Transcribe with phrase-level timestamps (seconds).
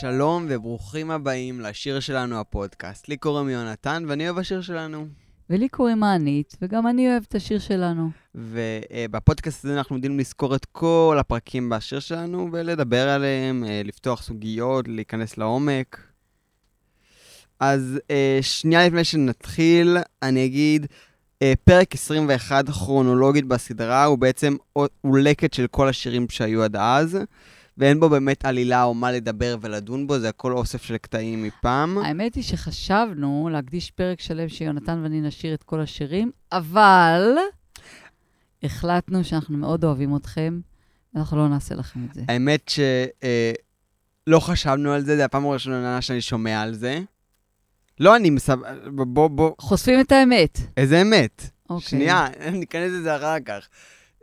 [0.00, 3.08] שלום וברוכים הבאים לשיר שלנו הפודקאסט.
[3.08, 5.06] לי קוראים יונתן ואני אוהב השיר שלנו.
[5.50, 8.10] ולי קוראים מענית, וגם אני אוהבת את השיר שלנו.
[8.34, 14.88] ובפודקאסט הזה אנחנו עומדים לזכור את כל הפרקים בשיר שלנו ולדבר עליהם, אה, לפתוח סוגיות,
[14.88, 16.00] להיכנס לעומק.
[17.60, 20.86] אז אה, שנייה לפני שנתחיל, אני אגיד,
[21.42, 27.18] אה, פרק 21 כרונולוגית בסדרה הוא בעצם הוא לקט של כל השירים שהיו עד אז.
[27.78, 31.98] ואין בו באמת עלילה או מה לדבר ולדון בו, זה הכל אוסף של קטעים מפעם.
[31.98, 37.34] האמת היא שחשבנו להקדיש פרק שלם שיונתן ואני נשאיר את כל השירים, אבל
[38.62, 40.60] החלטנו שאנחנו מאוד אוהבים אתכם,
[41.14, 42.22] ואנחנו לא נעשה לכם את זה.
[42.28, 47.00] האמת שלא אה, חשבנו על זה, זה הפעם הראשונה שאני שומע על זה.
[48.00, 48.58] לא, אני מסב...
[48.94, 49.52] בוא, בוא.
[49.58, 50.58] חושפים את האמת.
[50.76, 51.50] איזה אמת?
[51.70, 51.88] אוקיי.
[51.88, 52.26] שנייה,
[52.60, 53.68] ניכנס לזה אחר כך.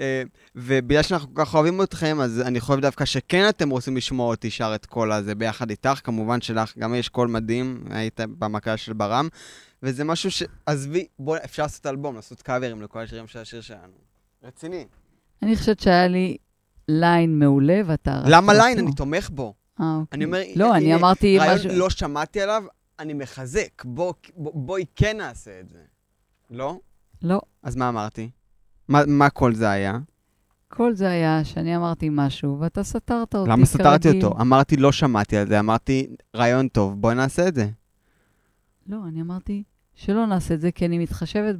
[0.02, 0.24] אה,
[0.56, 4.50] ובגלל שאנחנו כל כך אוהבים אתכם, אז אני חושב דווקא שכן אתם רוצים לשמוע אותי
[4.50, 6.00] שר את כל הזה ביחד איתך.
[6.04, 9.28] כמובן שלך גם יש קול מדהים, היית במקהלה של ברם.
[9.84, 10.44] וזה משהו ש...
[10.66, 13.94] עזבי, בואו, אפשר לעשות אלבום, לעשות קאברים לכל השירים של השיר שלנו.
[14.44, 14.86] רציני.
[15.44, 16.38] אני חושבת שהיה לי
[16.88, 18.24] line מעולה, ואתה...
[18.26, 18.80] למה line?
[18.80, 19.54] אני תומך בו.
[19.80, 20.18] אה, אוקיי.
[20.18, 21.50] אני אומר, לא, אני אמרתי משהו...
[21.50, 22.64] רעיון לא שמעתי עליו,
[23.00, 23.84] אני מחזק.
[24.36, 25.80] בואי כן נעשה את זה.
[26.50, 26.80] לא?
[27.22, 27.42] לא.
[27.64, 28.30] אז מה אמרתי?
[28.88, 30.00] מה, מה כל זה היה?
[30.68, 34.42] כל זה היה שאני אמרתי משהו, ואתה סתרת אותי למה סתרתי אותו?
[34.42, 37.70] אמרתי, לא שמעתי על זה, אמרתי, רעיון טוב, בואי נעשה את זה.
[38.88, 39.64] לא, אני אמרתי
[39.96, 41.56] שלא נעשה את זה, כי אני מתחשבת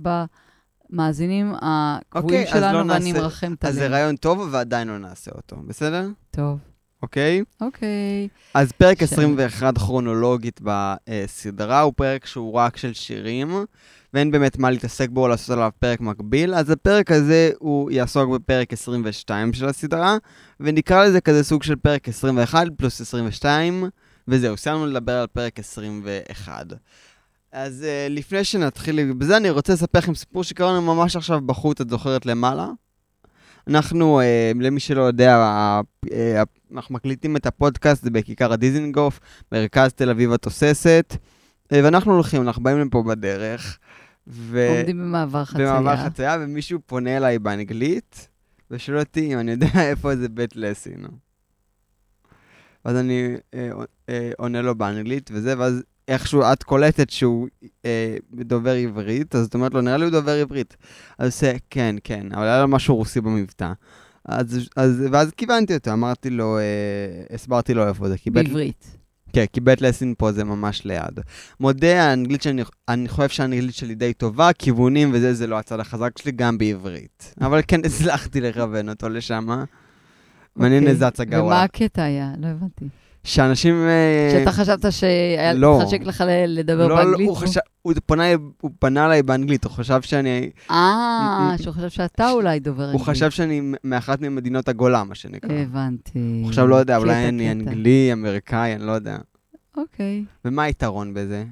[0.90, 3.78] במאזינים הקבועים okay, שלנו, לא ואני מרחמת עליהם.
[3.78, 6.08] אז זה רעיון טוב, ועדיין לא נעשה אותו, בסדר?
[6.32, 6.60] טוב.
[7.02, 7.44] אוקיי?
[7.62, 8.28] אוקיי.
[8.54, 9.04] אז פרק ש...
[9.04, 13.66] 21 כרונולוגית בסדרה הוא פרק שהוא רק של שירים.
[14.14, 18.30] ואין באמת מה להתעסק בו או לעשות עליו פרק מקביל, אז הפרק הזה הוא יעסוק
[18.30, 20.18] בפרק 22 של הסדרה,
[20.60, 23.90] ונקרא לזה כזה סוג של פרק 21 פלוס 22,
[24.28, 26.66] וזהו, סיימנו לדבר על פרק 21.
[27.52, 31.82] אז uh, לפני שנתחיל בזה, אני רוצה לספר לכם סיפור שקרה לנו ממש עכשיו בחוץ,
[31.82, 32.68] את זוכרת למעלה?
[33.68, 35.38] אנחנו, uh, למי שלא יודע,
[36.06, 36.10] uh,
[36.74, 39.20] אנחנו מקליטים את הפודקאסט, בכיכר הדיזינגוף,
[39.52, 43.80] מרכז תל אביב התוססת, uh, ואנחנו הולכים, אנחנו באים לפה בדרך,
[44.28, 44.68] ו...
[44.78, 45.80] עומדים במעבר חצייה.
[45.80, 48.28] במעבר חצייה, ומישהו פונה אליי באנגלית,
[48.72, 51.06] ושואל אותי אם אני יודע איפה זה בית לסין.
[52.86, 53.70] ואז אני אה,
[54.10, 57.48] אה, עונה לו באנגלית וזה, ואז איכשהו את קולטת שהוא
[57.86, 60.78] אה, דובר עברית, אז את אומרת לו, נראה לי הוא דובר עברית.
[61.18, 63.72] אז הוא עושה, כן, כן, אבל היה לו משהו רוסי במבטא.
[64.26, 66.64] אז, אז, ואז כיוונתי אותו, אמרתי לו, אה,
[67.36, 68.16] הסברתי לו איפה זה.
[68.26, 68.98] בעברית.
[69.34, 71.20] כן, כי בית לסין פה זה ממש ליד.
[71.60, 76.18] מודה, האנגלית שאני אני חושב שהאנגלית שלי די טובה, כיוונים וזה, זה לא הצד החזק
[76.18, 77.36] שלי, גם בעברית.
[77.42, 79.48] אבל כן הצלחתי לכוון אותו לשם.
[80.56, 80.88] מעניין.
[80.88, 82.34] איזה הצגה ומה הקטע היה?
[82.38, 82.86] לא הבנתי.
[83.24, 83.76] שאנשים...
[83.76, 85.80] אה, שאתה חשבת שהיה לא.
[85.86, 87.28] חשק לך לדבר לא, באנגלית?
[87.28, 88.24] לא, הוא, חשב, הוא, פנה,
[88.62, 90.50] הוא פנה אליי באנגלית, הוא חשב שאני...
[90.72, 93.00] אה, שהוא חשב שאתה אולי דובר אנגלית.
[93.00, 95.54] הוא חשב שאני מאחת ממדינות הגולה, מה שנקרא.
[95.54, 96.42] הבנתי.
[96.44, 99.18] הוא חשב, לא יודע, אולי אני אנגלי, אמריקאי, אני לא יודע.
[99.78, 100.26] אוקיי.
[100.46, 101.44] ומה היתרון בזה?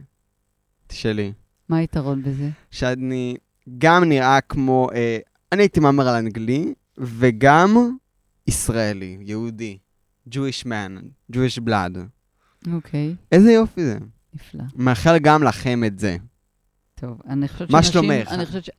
[0.88, 1.34] תשאלי.
[1.70, 2.50] מה היתרון בזה?
[2.72, 3.36] שאני
[3.78, 4.90] גם נראה כמו...
[4.94, 5.18] אה,
[5.52, 7.98] אני הייתי מהמר על אנגלי, וגם
[8.48, 9.78] ישראלי, יהודי.
[10.32, 11.04] Jewish man,
[11.34, 11.98] Jewish blood.
[12.74, 13.16] אוקיי.
[13.32, 13.98] איזה יופי זה.
[14.34, 14.64] נפלא.
[14.76, 16.18] מאחל גם לכם את זה.
[16.96, 18.32] טוב, אני חושבת מה שלומך?
[18.32, 18.70] אני חושבת ש...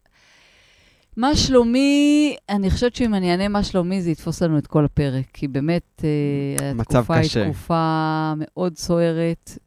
[1.16, 5.24] מה שלומי, אני חושבת שאם אני אענה מה שלומי, זה יתפוס לנו את כל הפרק,
[5.32, 7.40] כי באמת, אה, התקופה קשה.
[7.40, 9.58] היא תקופה מאוד סוערת,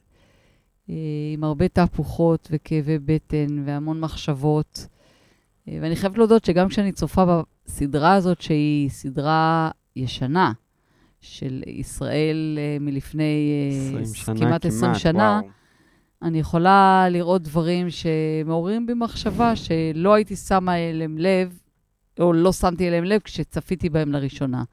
[0.90, 0.96] אה,
[1.34, 4.88] עם הרבה תהפוכות וכאבי בטן והמון מחשבות.
[5.68, 10.52] אה, ואני חייבת להודות שגם כשאני צופה בסדרה הזאת, שהיא סדרה ישנה,
[11.24, 13.52] של ישראל מלפני
[13.90, 15.52] 20 שנה, כמעט 20 שנה, וואו.
[16.22, 21.60] אני יכולה לראות דברים שמעוררים בי מחשבה שלא הייתי שמה אליהם לב,
[22.20, 24.64] או לא שמתי אליהם לב כשצפיתי בהם לראשונה.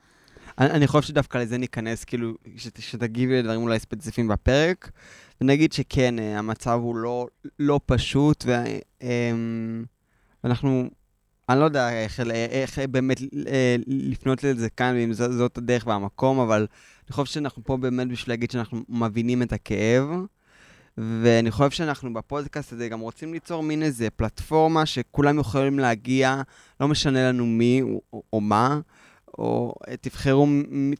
[0.58, 4.90] אני, אני חושב שדווקא לזה ניכנס, כאילו, שת, שתגיבי לדברים אולי ספציפיים בפרק,
[5.40, 7.26] ונגיד שכן, אה, המצב הוא לא,
[7.58, 8.44] לא פשוט,
[9.02, 9.84] אמ,
[10.44, 10.90] ואנחנו,
[11.50, 12.20] אני לא יודע איך,
[12.50, 16.66] איך באמת אה, לפנות לזה כאן, אם זאת הדרך והמקום, אבל
[17.06, 20.04] אני חושב שאנחנו פה באמת בשביל להגיד שאנחנו מבינים את הכאב.
[20.98, 26.42] ואני חושב שאנחנו בפודקאסט הזה גם רוצים ליצור מין איזה פלטפורמה שכולם יכולים להגיע,
[26.80, 27.82] לא משנה לנו מי
[28.12, 28.80] או, או מה,
[29.38, 30.46] או תבחרו,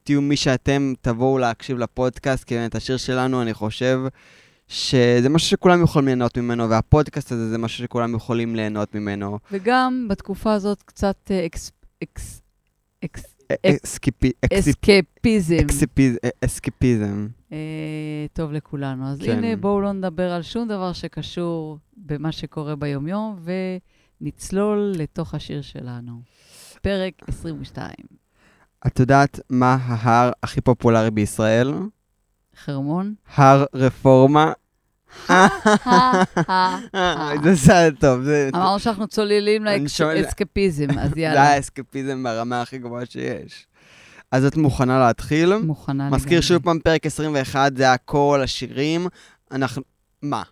[0.04, 4.00] תהיו מי שאתם, תבואו להקשיב לפודקאסט, כי באמת השיר שלנו, אני חושב
[4.70, 9.38] שזה משהו שכולם יכולים ליהנות ממנו, והפודקאסט הזה זה משהו שכולם יכולים ליהנות ממנו.
[9.52, 11.72] וגם בתקופה הזאת קצת אקס...
[12.04, 12.42] אקס...
[13.04, 13.36] אקס...
[14.54, 15.56] אסקפיזם.
[16.44, 17.28] אסקפיזם.
[18.32, 19.06] טוב לכולנו.
[19.06, 19.44] אז כן.
[19.44, 23.38] הנה, בואו לא נדבר על שום דבר שקשור במה שקורה ביומיום,
[24.20, 26.20] ונצלול לתוך השיר שלנו.
[26.82, 27.90] פרק 22.
[28.86, 31.72] את יודעת מה ההר הכי פופולרי בישראל?
[32.64, 33.14] חרמון?
[33.36, 34.52] הר רפורמה.
[37.44, 38.20] זה סרט טוב.
[38.54, 41.34] אמרנו שאנחנו צוללים לאסקפיזם, אז יאללה.
[41.34, 43.66] זה האסקפיזם ברמה הכי גבוהה שיש.
[44.32, 45.56] אז את מוכנה להתחיל?
[45.56, 46.16] מוכנה לגמרי.
[46.16, 49.06] מזכיר שוב פעם, פרק 21, זה הכל, השירים.
[49.52, 49.82] אנחנו...
[50.22, 50.42] מה?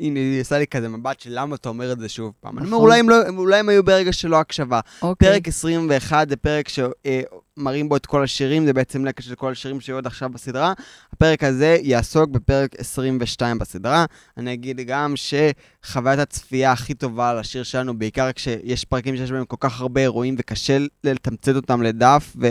[0.00, 2.58] הנה, היא עושה לי כזה מבט של למה אתה אומר את זה שוב פעם.
[2.58, 2.86] אני אומר, נכון.
[2.86, 4.80] אולי הם, לא, אולי הם היו ברגע של לא הקשבה.
[5.02, 5.28] אוקיי.
[5.28, 9.80] פרק 21 זה פרק שמראים בו את כל השירים, זה בעצם לקט של כל השירים
[9.80, 10.72] שהיו עד עכשיו בסדרה.
[11.12, 14.04] הפרק הזה יעסוק בפרק 22 בסדרה.
[14.36, 19.44] אני אגיד גם שחוויית הצפייה הכי טובה על השיר שלנו, בעיקר כשיש פרקים שיש בהם
[19.44, 22.48] כל כך הרבה אירועים וקשה לתמצת אותם לדף, ו...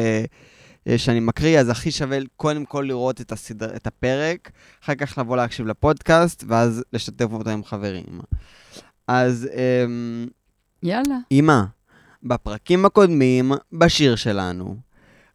[0.87, 4.51] אה, שאני מקריא, אז הכי שווה קודם כל לראות את, הסדר, את הפרק,
[4.83, 8.19] אחר כך לבוא להקשיב לפודקאסט, ואז לשתף אותו עם חברים.
[9.07, 9.49] אז...
[9.53, 10.27] אמ,
[10.83, 11.17] יאללה.
[11.31, 11.61] אמא,
[12.23, 14.75] בפרקים הקודמים, בשיר שלנו,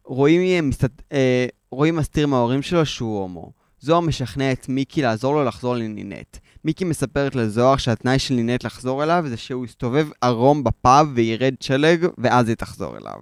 [0.03, 0.91] רואים, מסת...
[1.11, 3.51] אה, רואים מסתיר מההורים שלו שהוא הומו.
[3.79, 6.37] זוהר משכנע את מיקי לעזור לו לחזור לנינט.
[6.65, 12.07] מיקי מספרת לזוהר שהתנאי של נינט לחזור אליו זה שהוא יסתובב ערום בפאב וירד שלג,
[12.17, 13.19] ואז היא תחזור אליו.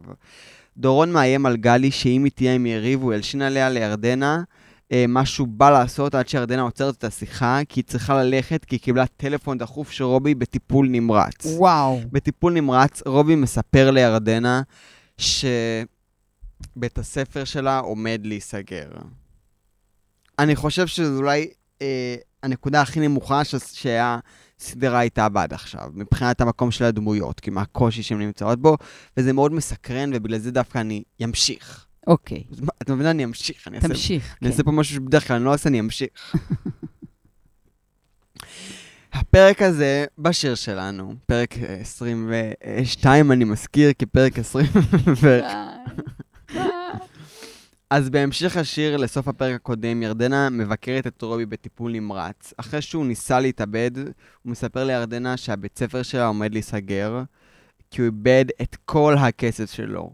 [0.77, 4.43] דורון מאיים על גלי שאם היא תהיה עם יריב, הוא ילשין עליה לירדנה.
[4.91, 8.75] אה, מה שהוא בא לעשות עד שירדנה עוצרת את השיחה, כי היא צריכה ללכת, כי
[8.75, 11.45] היא קיבלה טלפון דחוף של רובי בטיפול נמרץ.
[11.45, 11.99] וואו.
[12.11, 14.61] בטיפול נמרץ, רובי מספר לירדנה
[15.17, 15.87] שבית
[16.97, 18.89] הספר שלה עומד להיסגר.
[20.39, 21.47] אני חושב שזו אולי
[21.81, 23.55] אה, הנקודה הכי נמוכה ש...
[23.73, 24.19] שהיה
[24.59, 28.77] סדרה הייתה בעד עכשיו, מבחינת המקום של הדמויות, כי מה הקושי שהן נמצאות בו,
[29.17, 31.85] וזה מאוד מסקרן, ובגלל זה דווקא אני אמשיך.
[32.07, 32.43] אוקיי.
[32.81, 33.11] את מבינה?
[33.11, 33.67] אני אמשיך.
[33.67, 34.45] אני תמשיך, אעשה, כן.
[34.45, 36.35] אני אעשה פה משהו שבדרך כלל אני לא עושה, אני אמשיך.
[39.13, 44.65] הפרק הזה בשיר שלנו, פרק 22, אני מזכיר, כי פרק 20...
[47.95, 52.53] אז בהמשך השיר, לסוף הפרק הקודם, ירדנה מבקרת את רובי בטיפול נמרץ.
[52.57, 57.23] אחרי שהוא ניסה להתאבד, הוא מספר לירדנה שהבית ספר שלה עומד להיסגר,
[57.91, 60.13] כי הוא איבד את כל הכסף שלו.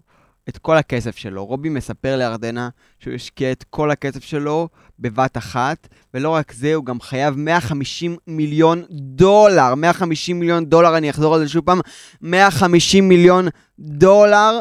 [0.49, 1.45] את כל הכסף שלו.
[1.45, 2.69] רובי מספר לירדנה
[2.99, 4.69] שהוא השקיע את כל הכסף שלו
[4.99, 9.75] בבת אחת, ולא רק זה, הוא גם חייב 150 מיליון דולר.
[9.75, 11.79] 150 מיליון דולר, אני אחזור על זה שוב פעם,
[12.21, 13.47] 150 מיליון
[13.79, 14.59] דולר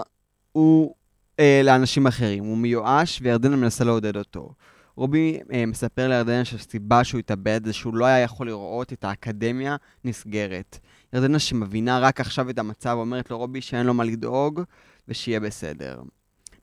[0.52, 0.94] הוא
[1.40, 2.44] אה, לאנשים אחרים.
[2.44, 4.54] הוא מיואש, וירדנה מנסה לעודד אותו.
[4.96, 9.76] רובי אה, מספר לירדנה שהסיבה שהוא התאבד זה שהוא לא היה יכול לראות את האקדמיה
[10.04, 10.78] נסגרת.
[11.12, 14.60] ירדנה שמבינה רק עכשיו את המצב אומרת לרובי שאין לו מה לדאוג
[15.08, 16.02] ושיהיה בסדר.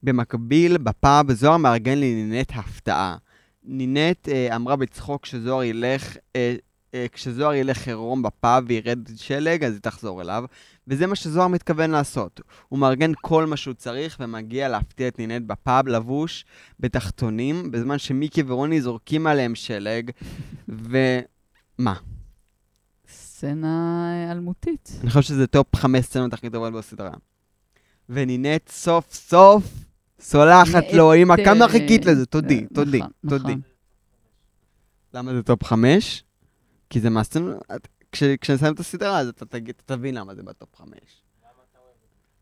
[0.04, 3.18] במקביל, בפאב, זוהר מארגן לנינט הפתעה.
[3.64, 6.56] נינט אה, אמרה בצחוק שזוהר ילך, אה,
[6.94, 10.44] אה, כשזוהר ילך עירום בפאב וירד שלג, אז היא תחזור אליו.
[10.88, 12.42] וזה מה שזוהר מתכוון לעשות.
[12.70, 16.46] הוא מארגן כל מה שהוא צריך ומגיע להפתיע את נינט בפאב לבוש
[16.80, 20.12] בתחתונים, בזמן שמיקי ורוני זורקים עליהם שלג,
[20.90, 21.94] ומה?
[23.10, 24.92] סצנה אלמותית.
[25.02, 27.14] אני חושב שזה top חמש סצנות הכי טובות בסדרה.
[28.10, 29.64] ונינט סוף סוף
[30.20, 32.26] סולחת לו, אמא, כמה חיכית לזה?
[32.26, 33.44] תודי, נכון, תודי, תודי.
[33.44, 33.62] נכון.
[35.14, 36.24] למה זה top חמש?
[36.90, 37.64] כי זה מהסצנות...
[38.42, 39.46] כשנסיים את הסדרה, אז אתה
[39.86, 41.24] תבין למה זה ב top חמש.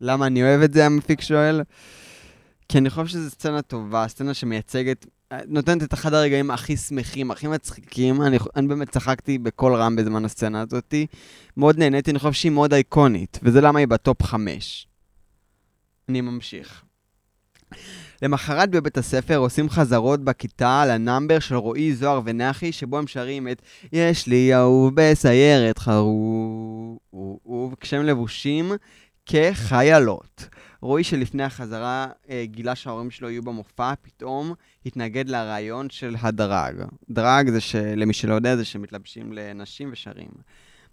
[0.00, 1.62] למה אני אוהב את זה, המפיק שואל?
[2.68, 5.06] כי אני חושב שזו סצנה טובה, סצנה שמייצגת,
[5.46, 8.22] נותנת את אחד הרגעים הכי שמחים, הכי מצחיקים.
[8.22, 10.94] אני, אני באמת צחקתי בקול רם בזמן הסצנה הזאת.
[11.56, 14.88] מאוד נהניתי, אני חושב שהיא מאוד אייקונית, וזה למה היא ב top חמש.
[16.08, 16.82] אני ממשיך.
[18.22, 23.06] למחרת בבית הספר עושים חזרות בכיתה על ה number של רועי, זוהר ונחי, שבו הם
[23.06, 26.98] שרים את יש לי אהוב בסיירת חרוב,
[27.80, 28.72] כשהם לבושים
[29.26, 30.48] כחיילות.
[30.80, 34.54] רועי שלפני החזרה אה, גילה שההורים שלו יהיו במופע, פתאום
[34.86, 36.74] התנגד לרעיון של ה drag.
[37.10, 40.28] drag זה, שלמי שלא יודע, זה שמתלבשים לנשים ושרים.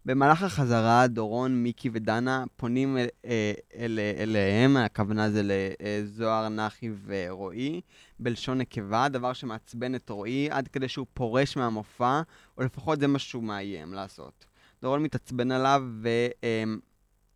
[0.05, 6.89] במהלך החזרה, דורון, מיקי ודנה פונים אל, אה, אל, אל, אליהם, הכוונה זה לזוהר, נחי
[7.05, 7.81] ורועי,
[8.19, 12.21] בלשון נקבה, דבר שמעצבן את רועי עד כדי שהוא פורש מהמופע,
[12.57, 14.45] או לפחות זה מה שהוא מאיים לעשות.
[14.81, 16.07] דורון מתעצבן עליו ו,
[16.43, 16.63] אה,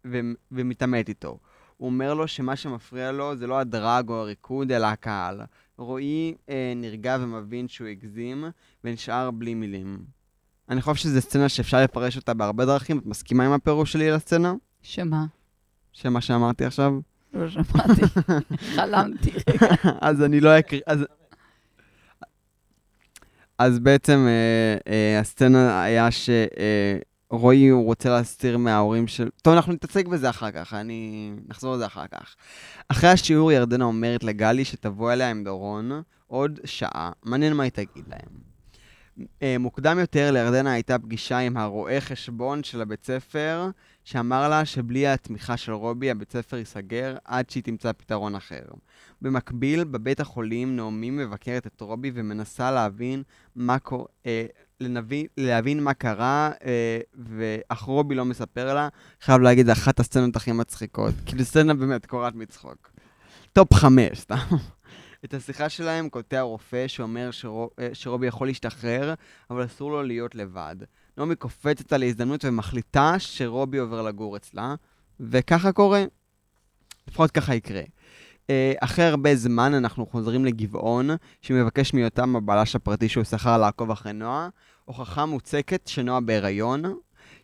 [0.08, 0.20] ו,
[0.52, 1.40] ומתעמת איתו.
[1.78, 5.42] הוא אומר לו שמה שמפריע לו זה לא הדרג או הריקוד, אלא הקהל.
[5.78, 8.46] רועי אה, נרגע ומבין שהוא הגזים,
[8.84, 10.17] ונשאר בלי מילים.
[10.70, 12.98] אני חושב שזו סצנה שאפשר לפרש אותה בהרבה דרכים.
[12.98, 14.54] את מסכימה עם הפירוש שלי לסצנה?
[14.82, 15.26] שמה?
[15.94, 16.94] שמה שאמרתי עכשיו?
[17.34, 18.02] לא שמעתי,
[18.76, 19.68] חלמתי רגע.
[20.02, 21.00] אז אני לא אקריא, אז...
[23.58, 26.08] אז בעצם אה, אה, הסצנה היה
[27.32, 29.30] שרועי הוא רוצה להסתיר מההורים של...
[29.42, 31.32] טוב, אנחנו נתעסק בזה אחר כך, אני...
[31.48, 32.36] נחזור לזה אחר כך.
[32.90, 38.06] אחרי השיעור ירדנה אומרת לגלי שתבוא אליה עם דורון עוד שעה, מעניין מה היא תגיד
[38.08, 38.47] להם.
[39.42, 43.70] אה, מוקדם יותר לירדנה הייתה פגישה עם הרואה חשבון של הבית ספר,
[44.04, 48.64] שאמר לה שבלי התמיכה של רובי הבית ספר ייסגר עד שהיא תמצא פתרון אחר.
[49.22, 53.24] במקביל, בבית החולים נעמי מבקרת את רובי ומנסה להבין
[53.56, 54.06] מה קורה...
[54.26, 54.46] אה,
[54.82, 58.88] לנבין, להבין מה קרה, אה, ואך רובי לא מספר לה.
[59.22, 61.14] חייב להגיד, זו אחת הסצנות הכי מצחיקות.
[61.26, 62.90] כאילו, סצנה באמת קורעת מצחוק.
[63.54, 64.36] top חמש, סתם.
[65.26, 69.14] את השיחה שלהם קוטע רופא שאומר שרוב, אה, שרובי יכול להשתחרר,
[69.50, 70.76] אבל אסור לו להיות לבד.
[71.18, 74.76] נעמי קופצת על ההזדמנות ומחליטה שרובי עובר לגור אצלה,
[75.20, 76.04] וככה קורה.
[77.08, 77.82] לפחות ככה יקרה.
[78.50, 81.10] אה, אחרי הרבה זמן אנחנו חוזרים לגבעון,
[81.42, 84.50] שמבקש מיותם הבלש הפרטי שהוא שכר לעקוב אחרי נועה,
[84.86, 86.84] הוכחה מוצקת שנועה בהיריון.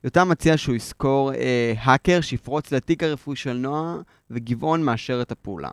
[0.04, 3.98] יותם מציע שהוא יזכור אה, האקר שיפרוץ לתיק הרפואי של נועה,
[4.30, 5.70] וגבעון מאשר את הפעולה.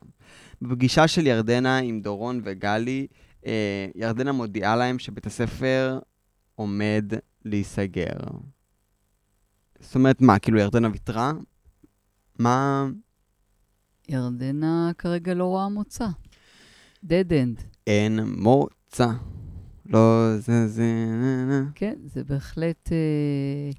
[0.62, 3.06] בפגישה של ירדנה עם דורון וגלי,
[3.46, 5.98] אה, ירדנה מודיעה להם שבית הספר
[6.54, 7.04] עומד
[7.44, 8.16] להיסגר.
[9.80, 11.32] זאת אומרת, מה, כאילו ירדנה ויתרה?
[12.38, 12.88] מה...
[14.08, 16.06] ירדנה כרגע לא רואה מוצא.
[17.04, 17.62] dead end.
[17.86, 19.08] אין מוצא.
[19.86, 20.84] לא, זה, זה...
[21.74, 22.92] כן, זה בהחלט...
[22.92, 23.70] אה...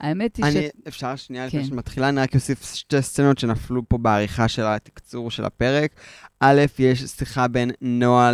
[0.00, 0.88] האמת היא אני, ש...
[0.88, 1.66] אפשר שנייה לפני כן.
[1.66, 6.00] שמתחילה, אני רק אוסיף שתי סצנות שנפלו פה בעריכה של התקצור של הפרק.
[6.40, 8.32] א', יש שיחה בין נועה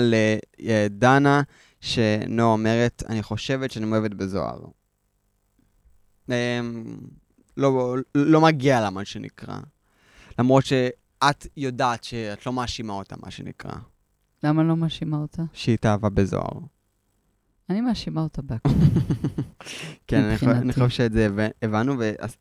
[0.59, 1.43] לדנה,
[1.81, 4.61] שנועה אומרת, אני חושבת שאני מאוהבת בזוהר.
[6.29, 6.97] אמ,
[7.57, 9.59] לא, לא מגיע לה, מה שנקרא.
[10.39, 13.75] למרות שאת יודעת שאת לא מאשימה אותה, מה שנקרא.
[14.43, 15.43] למה לא מאשימה אותה?
[15.53, 16.59] שהיא התאהבה בזוהר.
[17.71, 18.69] אני מאשימה אותה בהכל.
[20.09, 21.29] כן, אני חושב שאת זה
[21.63, 21.95] הבנו,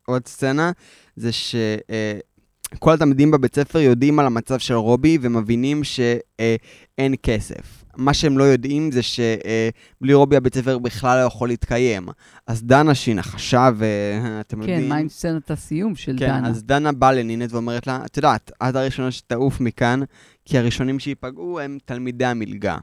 [0.08, 0.72] ועוד סצנה
[1.16, 7.84] זה שכל אה, התלמידים בבית ספר יודעים על המצב של רובי ומבינים שאין כסף.
[7.96, 12.08] מה שהם לא יודעים זה שבלי רובי הבית ספר בכלל לא יכול להתקיים.
[12.46, 14.80] אז דנה שהיא נחשה, ואתם כן, יודעים...
[14.80, 16.38] כן, מה עם סצנת הסיום של כן, דנה?
[16.38, 20.00] כן, אז דנה באה לנינת ואומרת לה, את יודעת, את הראשונה שתעוף מכאן,
[20.44, 22.76] כי הראשונים שייפגעו הם תלמידי המלגה.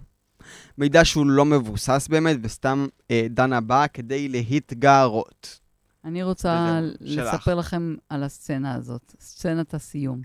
[0.78, 5.60] מידע שהוא לא מבוסס באמת, וסתם אה, דנה באה כדי להתגרות.
[6.06, 7.48] אני רוצה לספר שלך.
[7.48, 10.22] לכם על הסצנה הזאת, סצנת הסיום.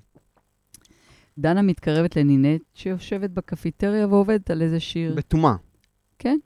[1.39, 5.15] דנה מתקרבת לנינט, שיושבת בקפיטריה ועובדת על איזה שיר.
[5.15, 5.55] בטומאה.
[6.19, 6.39] כן.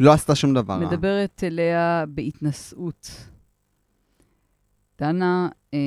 [0.00, 0.78] לא עשתה שום דבר.
[0.78, 3.10] מדברת אליה בהתנשאות.
[4.98, 5.78] דנה אה,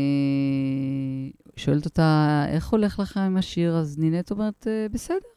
[1.56, 3.78] שואלת אותה, איך הולך לך עם השיר?
[3.78, 5.33] אז נינט אומרת, אה, בסדר.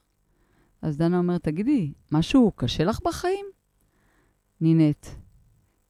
[0.87, 3.47] אז דנה אומרת, תגידי, משהו קשה לך בחיים?
[4.61, 5.07] נינט,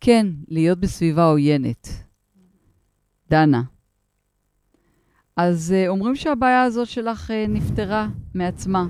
[0.01, 1.89] כן, להיות בסביבה עוינת.
[3.31, 3.63] דנה,
[5.37, 8.87] אז uh, אומרים שהבעיה הזאת שלך uh, נפתרה מעצמה.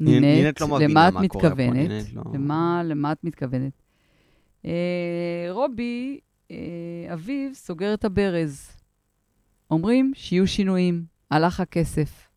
[0.00, 2.12] נינט, לא למה את מתכוונת?
[2.12, 2.22] לא...
[2.34, 3.82] למה, למה את מתכוונת?
[4.62, 4.68] Uh,
[5.50, 6.52] רובי, uh,
[7.12, 8.70] אביו, סוגר את הברז.
[9.70, 12.31] אומרים שיהיו שינויים, הלך הכסף.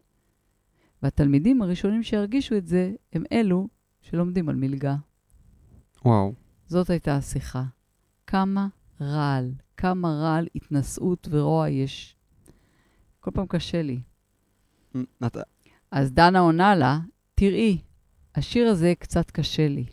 [1.03, 3.67] והתלמידים הראשונים שירגישו את זה הם אלו
[4.01, 4.95] שלומדים על מלגה.
[6.05, 6.33] וואו.
[6.67, 7.63] זאת הייתה השיחה.
[8.27, 8.67] כמה
[9.01, 12.15] רעל, כמה רעל, התנשאות ורוע יש.
[13.19, 13.99] כל פעם קשה לי.
[15.21, 15.37] נת...
[15.91, 16.99] אז דנה עונה לה,
[17.35, 17.81] תראי,
[18.35, 19.85] השיר הזה קצת קשה לי.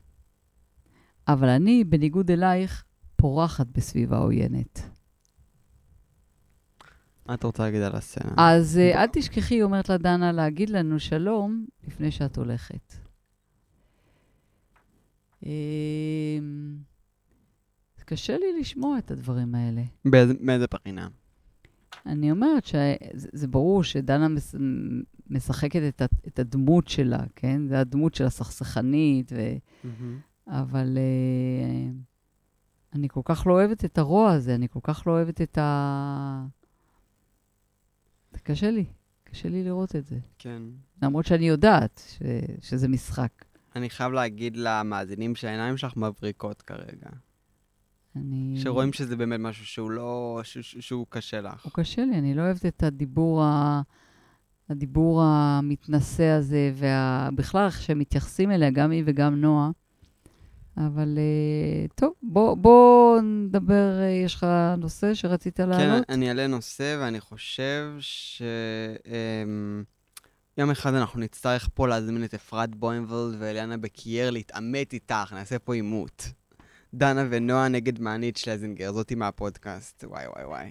[1.28, 2.85] אבל אני, בניגוד אלייך,
[3.16, 4.91] פורחת בסביבה עוינת.
[7.32, 8.32] מה את רוצה להגיד על הסצנה?
[8.36, 12.94] אז uh, אל תשכחי, היא אומרת לדנה, להגיד לנו שלום לפני שאת הולכת.
[15.42, 15.46] Uh,
[18.04, 19.82] קשה לי לשמוע את הדברים האלה.
[20.40, 21.08] באיזה בחינה?
[22.06, 24.54] אני אומרת שזה ברור שדנה מש,
[25.30, 27.68] משחקת את, את הדמות שלה, כן?
[27.68, 29.52] זה הדמות של הסכסכנית, ו...
[29.84, 30.50] mm-hmm.
[30.50, 35.40] אבל uh, אני כל כך לא אוהבת את הרוע הזה, אני כל כך לא אוהבת
[35.40, 36.46] את ה...
[38.42, 38.84] קשה לי,
[39.25, 40.18] קשה לי לראות את זה.
[40.38, 40.62] כן.
[41.02, 42.22] למרות שאני יודעת ש,
[42.61, 43.44] שזה משחק.
[43.76, 47.08] אני חייב להגיד למאזינים שהעיניים שלך מבריקות כרגע.
[48.16, 48.54] אני...
[48.62, 50.40] שרואים שזה באמת משהו שהוא לא...
[50.42, 51.64] ש, שהוא קשה לך.
[51.64, 53.82] הוא קשה לי, אני לא אוהבת את הדיבור, ה...
[54.68, 59.70] הדיבור המתנשא הזה, ובכלל איך שהם מתייחסים אליה, גם היא וגם נועה.
[60.76, 64.47] אבל uh, טוב, בוא, בוא נדבר, uh, יש לך
[64.79, 66.07] נושא שרצית להעלות?
[66.07, 68.43] כן, אני אעלה נושא, ואני חושב ש...
[69.05, 69.85] Um,
[70.59, 75.75] יום אחד אנחנו נצטרך פה להזמין את אפרת בוימבולד ואליאנה בקייר להתעמת איתך, נעשה פה
[75.75, 76.33] עימות.
[76.95, 80.71] דנה ונועה נגד מענית שלזינגר, זאתי מהפודקאסט, וואי וואי וואי.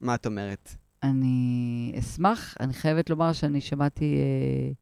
[0.00, 0.74] מה את אומרת?
[1.02, 4.72] אני אשמח, אני חייבת לומר שאני שמעתי אה,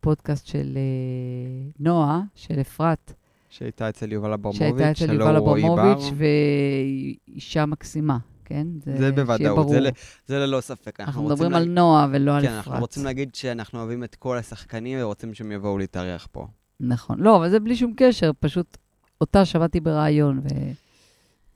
[0.00, 3.12] פודקאסט של אה, נועה, של אפרת.
[3.56, 8.18] שהייתה אצל יובל אברמוביץ', שהייתה אצל יובל אברמוביץ', והיא אישה מקסימה.
[8.44, 8.66] כן?
[8.84, 9.80] זה, זה בוודאות, זה,
[10.26, 11.00] זה ללא ספק.
[11.00, 11.58] אנחנו, אנחנו מדברים לה...
[11.58, 12.50] על נועה ולא כן, על אפרת.
[12.50, 16.46] כן, אנחנו רוצים להגיד שאנחנו אוהבים את כל השחקנים ורוצים שהם יבואו להתארח פה.
[16.80, 17.20] נכון.
[17.20, 18.76] לא, אבל זה בלי שום קשר, פשוט
[19.20, 20.38] אותה שמעתי בריאיון.
[20.38, 20.48] ו...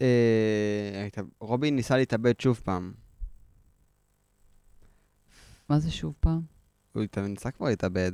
[0.00, 1.08] אה,
[1.40, 2.92] רובי ניסה להתאבד שוב פעם.
[5.68, 6.40] מה זה שוב פעם?
[6.92, 8.12] הוא ניסה כבר להתאבד.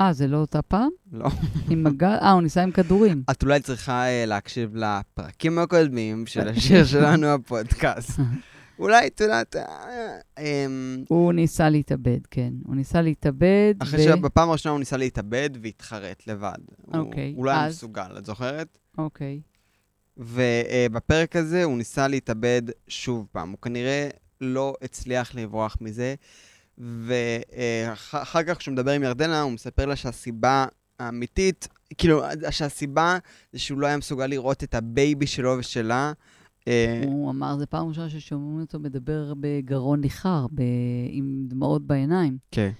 [0.00, 0.90] אה, זה לא אותה פעם?
[1.12, 1.28] לא.
[1.70, 2.06] עם מגל?
[2.06, 3.22] אה, הוא ניסה עם כדורים.
[3.30, 8.20] את אולי צריכה uh, להקשיב לפרקים הקודמים של השיר שלנו, הפודקאסט.
[8.78, 9.56] אולי, את יודעת...
[9.56, 12.52] אה, אמ, הוא ניסה להתאבד, כן.
[12.64, 13.74] הוא ניסה להתאבד.
[13.78, 16.58] אחרי שבפעם הראשונה הוא ניסה להתאבד והתחרט לבד.
[16.94, 17.32] אוקיי.
[17.36, 18.78] הוא לא היה מסוגל, את זוכרת?
[18.98, 19.40] אוקיי.
[20.16, 23.50] ובפרק הזה הוא ניסה להתאבד שוב פעם.
[23.50, 24.08] הוא כנראה
[24.40, 26.14] לא הצליח לברוח מזה.
[26.80, 30.66] ואחר כך, כשהוא מדבר עם ירדנה, הוא מספר לה שהסיבה
[30.98, 31.68] האמיתית,
[31.98, 33.18] כאילו, שהסיבה
[33.52, 36.12] זה שהוא לא היה מסוגל לראות את ה baby שלו ושלה.
[36.68, 40.62] אה, הוא אמר, זו פעם ראשונה ששומעים אותו מדבר בגרון ניחר, ב...
[41.08, 42.38] עם דמעות בעיניים.
[42.50, 42.70] כן.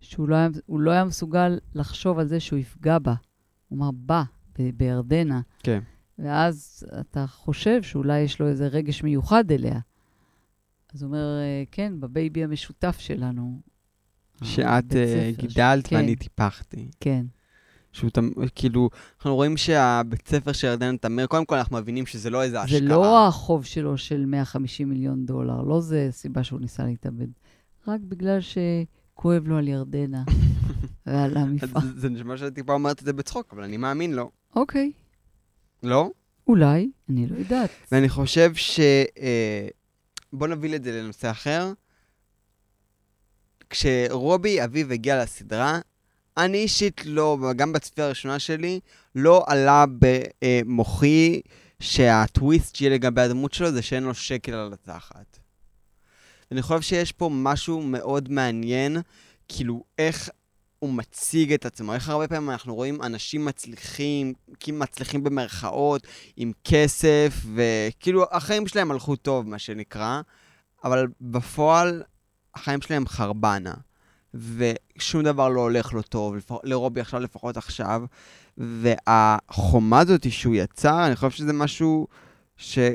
[0.00, 3.14] שהוא לא היה, לא היה מסוגל לחשוב על זה שהוא יפגע בה.
[3.68, 4.22] הוא אמר, בה,
[4.58, 5.40] בירדנה.
[5.62, 5.80] כן.
[6.18, 9.78] ואז אתה חושב שאולי יש לו איזה רגש מיוחד אליה.
[10.94, 13.60] אז הוא אומר, אה, כן, ב baby המשותף שלנו.
[14.44, 15.96] שאת uh, גידלת כן.
[15.96, 16.88] ואני טיפחתי.
[17.00, 17.26] כן.
[17.92, 18.10] שהוא,
[18.54, 22.60] כאילו, אנחנו רואים שהבית ספר של ירדן תמיר, קודם כל אנחנו מבינים שזה לא איזה
[22.60, 22.78] השקעה.
[22.78, 27.26] זה לא החוב שלו של 150 מיליון דולר, לא זה סיבה שהוא ניסה להתאבד.
[27.88, 30.24] רק בגלל שכואב לו על ירדנה
[31.06, 31.82] ועל המפעל.
[31.96, 34.30] זה נשמע שאת טיפה אומרת את זה בצחוק, אבל אני מאמין לו.
[34.56, 34.92] אוקיי.
[35.82, 36.10] לא?
[36.46, 37.70] אולי, אני לא יודעת.
[37.92, 38.80] ואני חושב ש...
[39.20, 39.68] אה,
[40.32, 41.72] בוא נוביל את זה לנושא אחר.
[43.70, 45.80] כשרובי אביב הגיע לסדרה,
[46.36, 48.80] אני אישית לא, גם בצפייה הראשונה שלי,
[49.14, 51.40] לא עלה במוחי
[51.80, 55.38] שהטוויסט שיהיה לגבי הדמות שלו זה שאין לו שקל על התחת.
[56.52, 58.96] אני חושב שיש פה משהו מאוד מעניין,
[59.48, 60.30] כאילו איך
[60.80, 61.94] הוא מציג את עצמו.
[61.94, 68.90] איך הרבה פעמים אנחנו רואים אנשים מצליחים, כאילו מצליחים במרכאות, עם כסף, וכאילו החיים שלהם
[68.90, 70.20] הלכו טוב, מה שנקרא,
[70.84, 72.02] אבל בפועל
[72.54, 73.74] החיים שלהם חרבנה.
[74.34, 78.02] ושום דבר לא הולך לו טוב, לפח, לרובי עכשיו לפחות עכשיו.
[78.58, 82.06] והחומה הזאת שהוא יצר, אני חושב שזה משהו
[82.56, 82.92] שהוא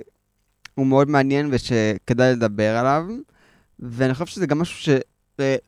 [0.78, 3.04] מאוד מעניין ושכדאי לדבר עליו.
[3.80, 4.90] ואני חושב שזה גם משהו ש...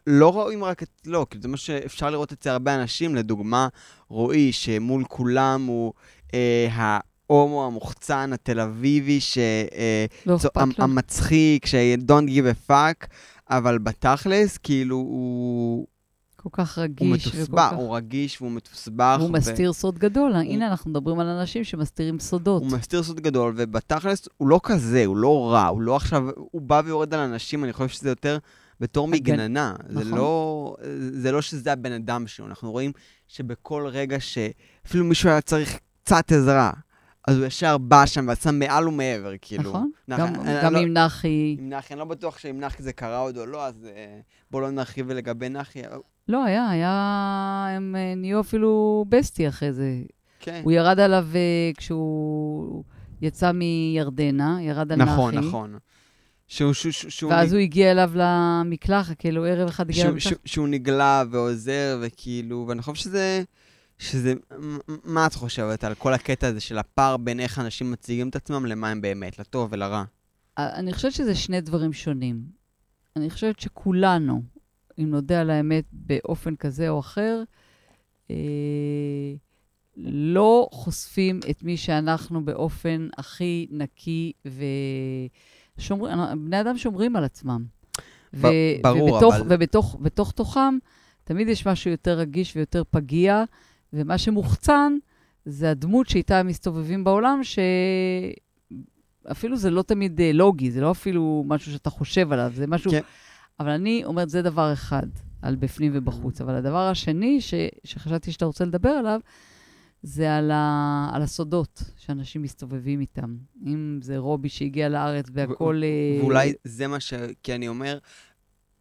[0.08, 3.68] לא רואים רק את לא, כאילו זה מה שאפשר לראות אצל הרבה אנשים, לדוגמה,
[4.10, 5.94] רועי שמול כולם הוא
[6.34, 9.38] אה, ההומו המוחצן התל אביבי, ש...
[9.38, 13.08] אה, לא צו, המ, המצחיק, ש-don't give a fuck,
[13.50, 15.88] אבל בתכלס, כאילו הוא...
[16.36, 17.08] כל כך רגיש.
[17.08, 19.18] הוא מתוסבך, הוא רגיש והוא מתוסבך.
[19.20, 19.32] הוא ו...
[19.32, 20.32] מסתיר סוד גדול.
[20.32, 20.42] הוא...
[20.42, 22.62] הנה, אנחנו מדברים על אנשים שמסתירים סודות.
[22.62, 26.62] הוא מסתיר סוד גדול, ובתכלס הוא לא כזה, הוא לא רע, הוא לא עכשיו, הוא
[26.62, 28.38] בא ויורד על אנשים, אני חושב שזה יותר...
[28.80, 29.76] בתור מגננה.
[29.90, 30.04] נכון.
[30.04, 30.76] זה, לא,
[31.12, 32.92] זה לא שזה הבן אדם שלו, אנחנו רואים
[33.28, 36.72] שבכל רגע שאפילו מישהו היה צריך קצת עזרה,
[37.28, 39.70] אז הוא ישר בא שם ועשה מעל ומעבר, כאילו.
[39.70, 40.20] נכון, נח...
[40.20, 41.56] גם, אני, גם לא, עם נחי.
[41.60, 44.62] עם נחי, אני לא בטוח שאם נחי זה קרה עוד או לא, אז uh, בואו
[44.62, 45.82] לא נרחיב לגבי נחי.
[46.28, 46.90] לא, היה, היה,
[47.78, 50.02] הם אה, נהיו אפילו בסטי אחרי זה.
[50.40, 50.62] כן.
[50.64, 51.28] הוא ירד עליו
[51.78, 52.84] כשהוא
[53.22, 55.48] יצא מירדנה, ירד על נכון, נחי.
[55.48, 55.80] נכון, נכון.
[56.48, 57.54] שהוא, שהוא, שהוא ואז נג...
[57.54, 60.30] הוא הגיע אליו למקלחת, כאילו ערב אחד הגיע למקלחת.
[60.30, 63.44] שהוא, שהוא נגלה ועוזר, וכאילו, ואני חושב שזה,
[64.00, 64.34] שזה,
[65.04, 68.66] מה את חושבת על כל הקטע הזה של הפער בין איך אנשים מציגים את עצמם
[68.66, 70.04] למה הם באמת, לטוב ולרע?
[70.58, 72.42] אני חושבת שזה שני דברים שונים.
[73.16, 74.42] אני חושבת שכולנו,
[75.00, 77.44] אם נודה על האמת באופן כזה או אחר,
[78.32, 78.36] אה,
[79.98, 84.64] לא חושפים את מי שאנחנו באופן הכי נקי ו...
[85.78, 87.66] שומר, בני אדם שומרים על עצמם.
[88.34, 88.48] ו-
[88.82, 89.46] ברור, ובתוך, אבל...
[89.50, 90.78] ובתוך בתוך תוכם,
[91.24, 93.44] תמיד יש משהו יותר רגיש ויותר פגיע,
[93.94, 94.98] ומה שמוחצן
[95.46, 97.42] זה הדמות שאיתה הם מסתובבים בעולם,
[99.26, 102.92] שאפילו זה לא תמיד אה, לוגי, זה לא אפילו משהו שאתה חושב עליו, זה משהו...
[102.92, 103.02] כן.
[103.60, 105.08] אבל אני אומרת, זה דבר אחד,
[105.42, 106.42] על בפנים ובחוץ.
[106.42, 107.54] אבל הדבר השני ש...
[107.84, 109.20] שחשבתי שאתה רוצה לדבר עליו,
[110.04, 113.38] זה על, ה, על הסודות שאנשים מסתובבים איתם.
[113.66, 115.82] אם זה רובי שהגיע לארץ והכל...
[115.84, 117.14] אה, ואולי זה מה ש...
[117.44, 118.00] כי אני אומר,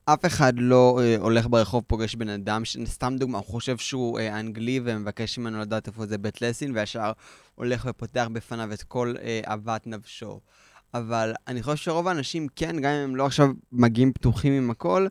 [0.08, 2.76] אף אחד לא אה, הולך ברחוב, פוגש בן אדם, ש...
[2.84, 7.12] סתם דוגמה, הוא חושב שהוא אה, אנגלי ומבקש ממנו לדעת איפה זה בית לסין, וישר
[7.54, 10.40] הולך ופותח בפניו את כל אה, אהבת נפשו.
[10.94, 15.06] אבל אני חושב שרוב האנשים כן, גם אם הם לא עכשיו מגיעים פתוחים עם הכל,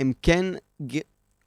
[0.00, 0.44] הם כן,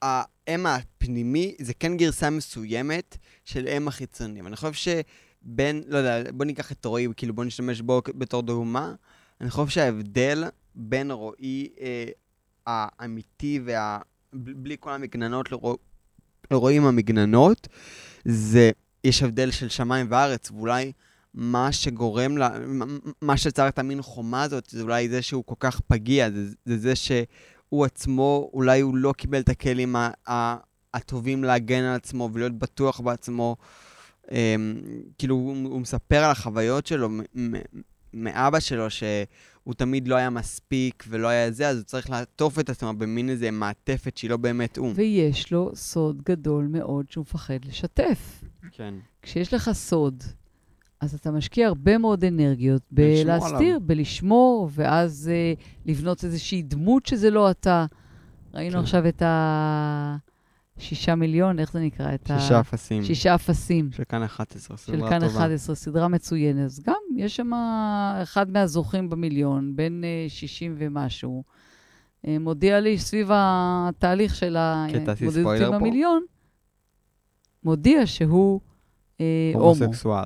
[0.02, 4.40] האם הפנימי, זה כן גרסה מסוימת של אם החיצוני.
[4.40, 8.94] אני חושב שבין, לא יודע, בוא ניקח את רועי, כאילו בוא נשתמש בו בתור דוגמה.
[9.40, 12.04] אני חושב שההבדל בין רועי אה,
[12.66, 13.98] האמיתי וה...
[14.32, 15.74] בלי כל המגננות לרוע...
[16.50, 17.68] לרועי עם המגננות,
[18.24, 18.70] זה,
[19.04, 20.92] יש הבדל של שמיים וארץ, ואולי
[21.34, 22.50] מה שגורם לה,
[23.22, 26.78] מה שצר את המין חומה הזאת, זה אולי זה שהוא כל כך פגיע, זה זה,
[26.78, 26.96] זה
[27.68, 29.96] שהוא עצמו, אולי הוא לא קיבל את הכלים
[30.94, 33.56] הטובים להגן על עצמו ולהיות בטוח בעצמו.
[34.26, 34.30] Um,
[35.18, 37.08] כאילו, הוא, הוא מספר על החוויות שלו
[38.14, 42.70] מאבא שלו, שהוא תמיד לא היה מספיק ולא היה זה, אז הוא צריך לעטוף את
[42.70, 44.92] עצמו במין איזה מעטפת שהיא לא באמת הוא.
[44.94, 48.42] ויש לו סוד גדול מאוד שהוא מפחד לשתף.
[48.72, 48.94] כן.
[49.22, 50.24] כשיש לך סוד,
[51.00, 53.78] אז אתה משקיע הרבה מאוד אנרגיות בלהסתיר.
[53.78, 57.86] בלשמור, ואז uh, לבנות איזושהי דמות שזה לא אתה.
[58.54, 58.78] ראינו כן.
[58.78, 60.16] עכשיו את ה...
[60.78, 62.14] שישה מיליון, איך זה נקרא?
[62.14, 63.04] את שישה אפסים.
[63.04, 63.92] שישה אפסים.
[63.92, 65.10] של כאן 11, סדרה טובה.
[65.10, 66.64] של כאן 11, סדרה מצוינת.
[66.64, 67.50] אז גם, יש שם
[68.22, 69.80] אחד מהזוכים במיליון, uh,
[70.28, 71.44] 60 ומשהו,
[72.24, 76.22] uh, מודיע לי סביב התהליך של ההתמודדות עם המיליון,
[77.64, 78.60] מודיע שהוא
[79.54, 79.64] הומו.
[79.64, 80.24] הומוסקסואל.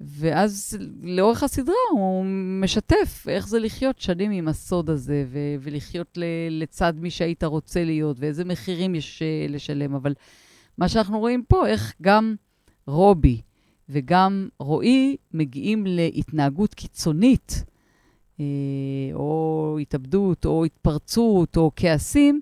[0.00, 2.24] ואז לאורך הסדרה הוא
[2.62, 7.84] משתף איך זה לחיות שנים עם הסוד הזה, ו- ולחיות ל- לצד מי שהיית רוצה
[7.84, 9.94] להיות, ואיזה מחירים יש uh, לשלם.
[9.94, 10.14] אבל
[10.78, 12.34] מה שאנחנו רואים פה, איך גם
[12.86, 13.40] רובי
[13.88, 17.64] וגם רועי מגיעים להתנהגות קיצונית,
[18.36, 18.40] uh,
[19.14, 22.40] או התאבדות, או התפרצות, או כעסים,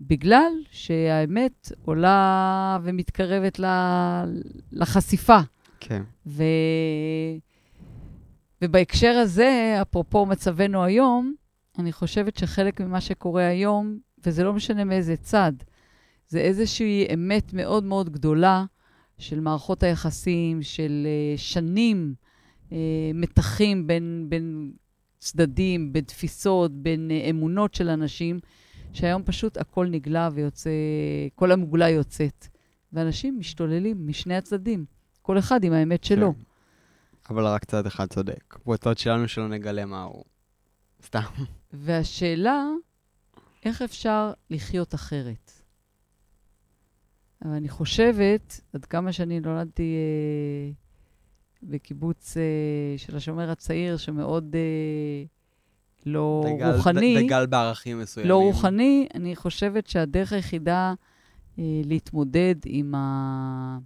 [0.00, 3.60] בגלל שהאמת עולה ומתקרבת
[4.72, 5.38] לחשיפה.
[5.88, 6.02] כן.
[6.26, 6.42] ו...
[8.62, 11.34] ובהקשר הזה, אפרופו מצבנו היום,
[11.78, 15.52] אני חושבת שחלק ממה שקורה היום, וזה לא משנה מאיזה צד,
[16.28, 18.64] זה איזושהי אמת מאוד מאוד גדולה
[19.18, 22.14] של מערכות היחסים, של uh, שנים
[22.68, 22.72] uh,
[23.14, 24.72] מתחים בין, בין
[25.18, 28.40] צדדים, בין תפיסות, בין uh, אמונות של אנשים,
[28.92, 30.70] שהיום פשוט הכל נגלה ויוצא,
[31.34, 32.46] כל המוגלה יוצאת.
[32.92, 34.84] ואנשים משתוללים משני הצדדים.
[35.22, 36.34] כל אחד עם האמת שלו.
[36.34, 36.40] כן.
[37.30, 38.56] אבל רק צד אחד צודק.
[38.62, 40.24] הוא הצד שלנו שלא נגלה מה הוא.
[41.04, 41.20] סתם.
[41.72, 42.64] והשאלה,
[43.64, 45.52] איך אפשר לחיות אחרת?
[47.44, 50.72] אבל אני חושבת, עד כמה שאני נולדתי אה,
[51.62, 52.42] בקיבוץ אה,
[52.96, 55.24] של השומר הצעיר, שמאוד אה,
[56.06, 58.30] לא דגל, רוחני, ד, דגל בערכים מסוימים.
[58.30, 60.94] לא רוחני, אני חושבת שהדרך היחידה
[61.58, 63.78] אה, להתמודד עם ה...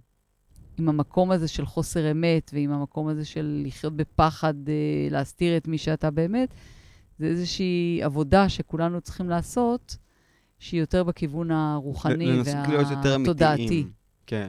[0.79, 4.73] עם המקום הזה של חוסר אמת ועם המקום הזה של לחיות בפחד, אה,
[5.11, 6.49] להסתיר את מי שאתה באמת,
[7.19, 9.97] זה איזושהי עבודה שכולנו צריכים לעשות,
[10.59, 13.85] שהיא יותר בכיוון הרוחני והתודעתי.
[14.25, 14.47] כן.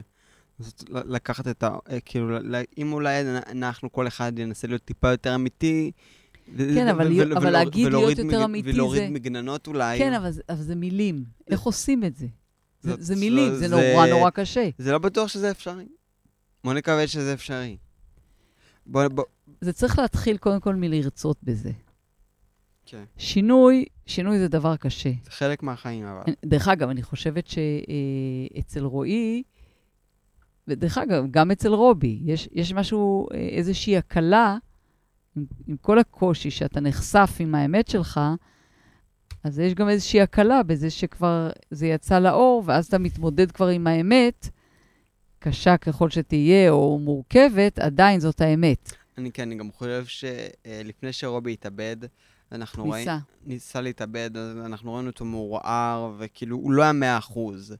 [0.89, 1.77] לקחת את ה...
[1.89, 2.37] אה, כאילו,
[2.77, 5.91] אם אולי אנחנו, כל אחד ינסה להיות טיפה יותר אמיתי,
[6.57, 8.73] כן, אבל, אבל להגיד להיות יותר אמיתי זה...
[8.73, 9.97] ולהוריד מגננות אולי.
[9.99, 11.23] כן, אבל, אבל זה מילים.
[11.49, 12.27] איך עושים את זה?
[12.81, 14.69] זה, זה מילים, זה, זה נורא נורא קשה.
[14.77, 15.85] זה לא בטוח שזה אפשרי.
[16.63, 17.77] בוא נקווה שזה אפשרי.
[18.85, 19.23] בוא, בוא...
[19.61, 21.71] זה צריך להתחיל קודם כל מלרצות בזה.
[22.85, 23.03] כן.
[23.17, 25.11] שינוי, שינוי זה דבר קשה.
[25.23, 26.33] זה חלק מהחיים, אבל.
[26.45, 29.43] דרך אגב, אני חושבת שאצל רועי,
[30.67, 34.57] ודרך אגב, גם אצל רובי, יש, יש משהו, אה, איזושהי הקלה,
[35.35, 38.19] עם, עם כל הקושי שאתה נחשף עם האמת שלך,
[39.43, 43.87] אז יש גם איזושהי הקלה בזה שכבר זה יצא לאור, ואז אתה מתמודד כבר עם
[43.87, 44.49] האמת,
[45.39, 48.93] קשה ככל שתהיה או מורכבת, עדיין זאת האמת.
[49.17, 51.97] אני כן, אני גם חושב שלפני שרובי התאבד,
[52.51, 52.95] אנחנו ניסה.
[52.95, 53.19] רואים...
[53.45, 57.75] ניסה להתאבד, אז אנחנו ראינו אותו מעורער, וכאילו, הוא לא היה מאה אחוז.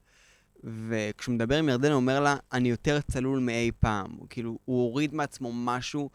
[0.64, 4.18] וכשהוא מדבר עם ירדן, הוא אומר לה, אני יותר צלול מאי פעם.
[4.30, 6.10] כאילו, הוא הוריד מעצמו משהו.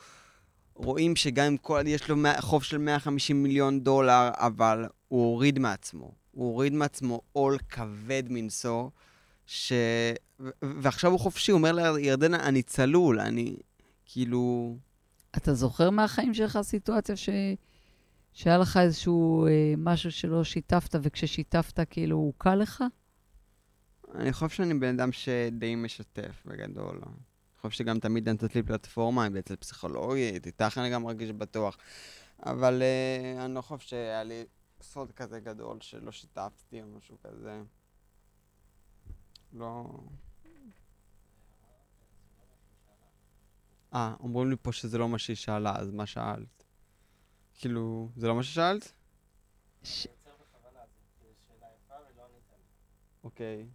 [0.75, 6.13] רואים שגם אם כל, יש לו חוב של 150 מיליון דולר, אבל הוא הוריד מעצמו.
[6.31, 8.89] הוא הוריד מעצמו עול כבד מנשוא.
[9.47, 9.73] ש...
[10.63, 13.57] ועכשיו הוא חופשי, הוא אומר לירדנה, אני צלול, אני
[14.05, 14.77] כאילו...
[15.37, 17.29] אתה זוכר מהחיים שלך סיטואציה ש...
[18.33, 22.85] שהיה לך איזשהו אה, משהו שלא שיתפת, וכששיתפת כאילו הוא קל לך?
[24.15, 27.01] אני חושב שאני בן אדם שדי משתף בגדול.
[27.05, 27.15] אני
[27.61, 31.77] חושב שגם תמיד נתת לי פלטפורמה, אם אצל פסיכולוגית, איתך אני גם מרגיש בטוח.
[32.47, 34.45] אבל uh, אני לא חושב שהיה לי
[34.83, 37.63] סוד כזה גדול שלא שיתפתי או משהו כזה.
[39.55, 39.85] לא...
[43.95, 46.64] אה, אומרים לי פה שזה לא מה שהיא שאלה, אז מה שאלת?
[47.55, 48.93] כאילו, זה לא מה ששאלת?
[49.85, 50.07] ש...
[53.25, 53.67] אוקיי.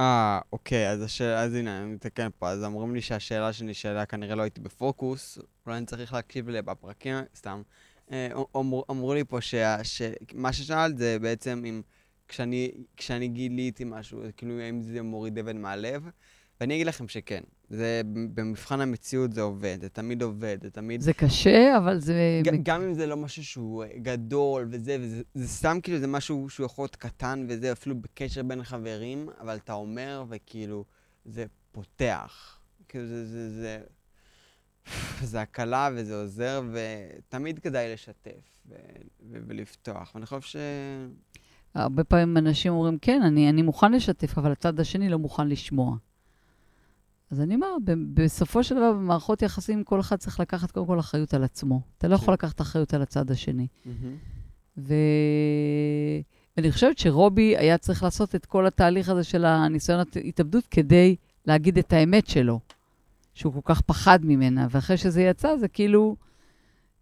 [0.00, 1.34] אה, אוקיי, אז, השאל...
[1.34, 2.48] אז הנה, אני מתקן פה.
[2.48, 7.14] אז אומרים לי שהשאלה שנשאלה כנראה לא הייתי בפוקוס, אולי אני צריך להקשיב אליה בפרקים,
[7.34, 7.62] סתם.
[8.12, 9.84] אה, אמר, אמרו לי פה שה...
[9.84, 11.82] שמה ששאלת זה בעצם אם
[12.28, 16.02] כשאני, כשאני גיליתי משהו, כאילו האם זה מוריד אבן מהלב,
[16.60, 17.42] ואני אגיד לכם שכן.
[17.70, 18.02] זה,
[18.34, 21.00] במבחן המציאות זה עובד, זה תמיד עובד, זה תמיד...
[21.00, 22.40] זה קשה, אבל זה...
[22.44, 26.06] ג, גם אם זה לא משהו שהוא אה, גדול וזה, וזה זה סתם כאילו זה
[26.06, 30.84] משהו שהוא יכול להיות קטן וזה, אפילו בקשר בין חברים, אבל אתה אומר וכאילו,
[31.24, 32.58] זה פותח.
[32.88, 33.80] כאילו זה, זה, זה,
[35.30, 38.74] זה הקלה וזה עוזר, ותמיד כדאי לשתף ו,
[39.30, 40.12] ו, ולפתוח.
[40.14, 40.56] ואני חושב ש...
[41.74, 45.96] הרבה פעמים אנשים אומרים, כן, אני, אני מוכן לשתף, אבל הצד השני לא מוכן לשמוע.
[47.30, 47.76] אז אני אומר,
[48.14, 51.80] בסופו של דבר, במערכות יחסים, כל אחד צריך לקחת קודם כל אחריות על עצמו.
[51.98, 53.66] אתה לא יכול לקחת אחריות על הצד השני.
[54.78, 54.94] ו...
[56.56, 61.16] ואני חושבת שרובי היה צריך לעשות את כל התהליך הזה של הניסיון התאבדות כדי
[61.46, 62.60] להגיד את האמת שלו,
[63.34, 66.16] שהוא כל כך פחד ממנה, ואחרי שזה יצא, זה כאילו...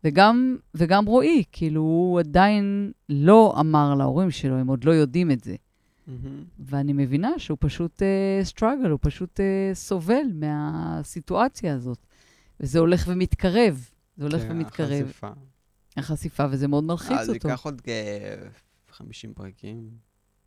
[0.05, 5.45] וגם, וגם רועי, כאילו, הוא עדיין לא אמר להורים שלו, הם עוד לא יודעים את
[5.45, 5.57] זה.
[6.09, 6.13] Mm-hmm.
[6.59, 8.03] ואני מבינה שהוא פשוט
[8.43, 12.07] סטראגל, uh, הוא פשוט uh, סובל מהסיטואציה הזאת.
[12.61, 13.91] וזה הולך ומתקרב.
[14.17, 15.03] זה הולך כן, ומתקרב.
[15.03, 15.31] החשיפה.
[15.97, 17.21] החשיפה, וזה מאוד מלחיץ אותו.
[17.21, 19.91] אז ייקח עוד כ-50 פרקים,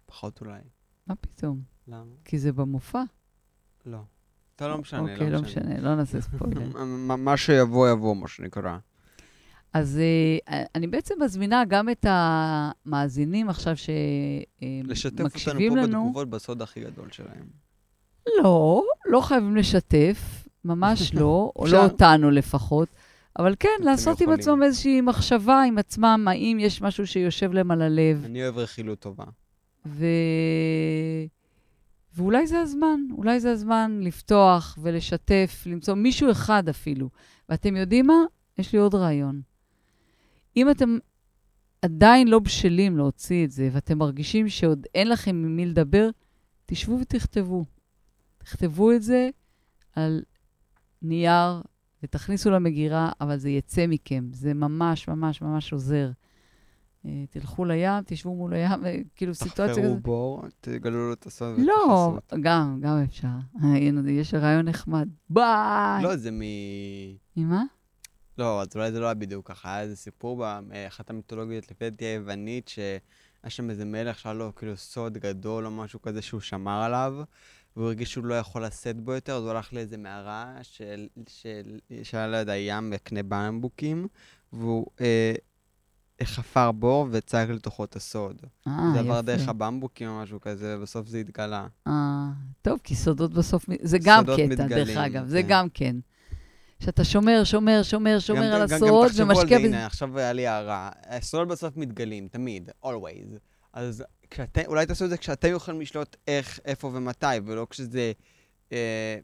[0.06, 0.60] פחות אולי.
[1.08, 1.62] מה פתאום?
[1.88, 2.04] למה?
[2.26, 3.04] כי זה במופע.
[3.86, 4.00] לא.
[4.56, 5.62] אתה לא משנה, אוקיי, לא משנה.
[5.62, 6.78] אוקיי, לא משנה, לא נעשה ספוילר.
[7.26, 8.78] מה שיבוא, יבוא, מה שנקרא.
[9.74, 14.92] אז uh, אני בעצם מזמינה גם את המאזינים עכשיו שמקשיבים לנו.
[14.92, 17.46] לשתף אותנו פה בתגובות בסוד הכי גדול שלהם.
[18.44, 22.90] לא, לא חייבים לשתף, ממש לא, או לא אותנו לפחות.
[23.40, 24.34] אבל כן, לעשות יכולים.
[24.34, 28.24] עם עצמם איזושהי מחשבה עם עצמם, האם יש משהו שיושב להם על הלב.
[28.26, 29.26] אני אוהב רכילות טובה.
[29.86, 30.06] ו...
[32.16, 37.10] ואולי זה הזמן, אולי זה הזמן לפתוח ולשתף, למצוא מישהו אחד אפילו.
[37.50, 38.24] ואתם יודעים מה?
[38.58, 39.42] יש לי עוד רעיון.
[40.58, 40.98] אם אתם
[41.82, 46.10] עדיין לא בשלים להוציא את זה, ואתם מרגישים שעוד אין לכם עם מי לדבר,
[46.66, 47.66] תשבו ותכתבו.
[48.38, 49.30] תכתבו את זה
[49.96, 50.24] על
[51.02, 51.62] נייר
[52.04, 54.30] ותכניסו למגירה, אבל זה יצא מכם.
[54.34, 56.12] זה ממש ממש ממש עוזר.
[57.06, 58.80] אה, תלכו לים, תשבו מול הים,
[59.16, 59.84] כאילו סיטואציה כזאת.
[59.84, 63.28] תחפרו בור, תגלו לו את הסוד לא, גם, גם אפשר.
[64.08, 65.08] יש רעיון נחמד.
[65.30, 66.04] ביי!
[66.04, 66.42] לא, זה מ...
[67.38, 67.64] ממה?
[68.38, 72.06] לא, אז אולי זה לא היה בדיוק ככה, היה איזה סיפור באחת המיתולוגיות לפי דעתי
[72.06, 73.00] היוונית, שהיה
[73.48, 77.14] שם איזה מלך שהיה לו כאילו סוד גדול או משהו כזה שהוא שמר עליו,
[77.76, 81.80] והוא הרגיש שהוא לא יכול לשאת בו יותר, אז הוא הלך לאיזה מערה של, של,
[82.04, 84.08] שהיה ליד הים וקנה במבוקים,
[84.54, 85.34] והוא אה,
[86.24, 88.42] חפר בור וצעק לתוכו את הסוד.
[88.68, 88.94] אה, יפה.
[88.94, 91.68] זה עבר דרך הבמבוקים או משהו כזה, ובסוף זה התגלה.
[91.88, 92.28] אה,
[92.62, 95.28] טוב, כי סודות בסוף, זה גם קטע, מתגלים, דרך אגב, כן.
[95.28, 95.96] זה גם כן.
[96.82, 99.22] שאתה שומר, שומר, שומר, שומר על הסוד ומשקיע בזה.
[99.22, 100.90] גם תחשבו על זה, הנה, עכשיו היה לי הערה.
[101.06, 103.38] הסוד בסוף מתגלים, תמיד, always.
[103.74, 108.12] אז כשאתם, אולי תעשו את זה כשאתם יכולים לשלוט איך, איפה ומתי, ולא כשזה
[108.72, 109.18] אה,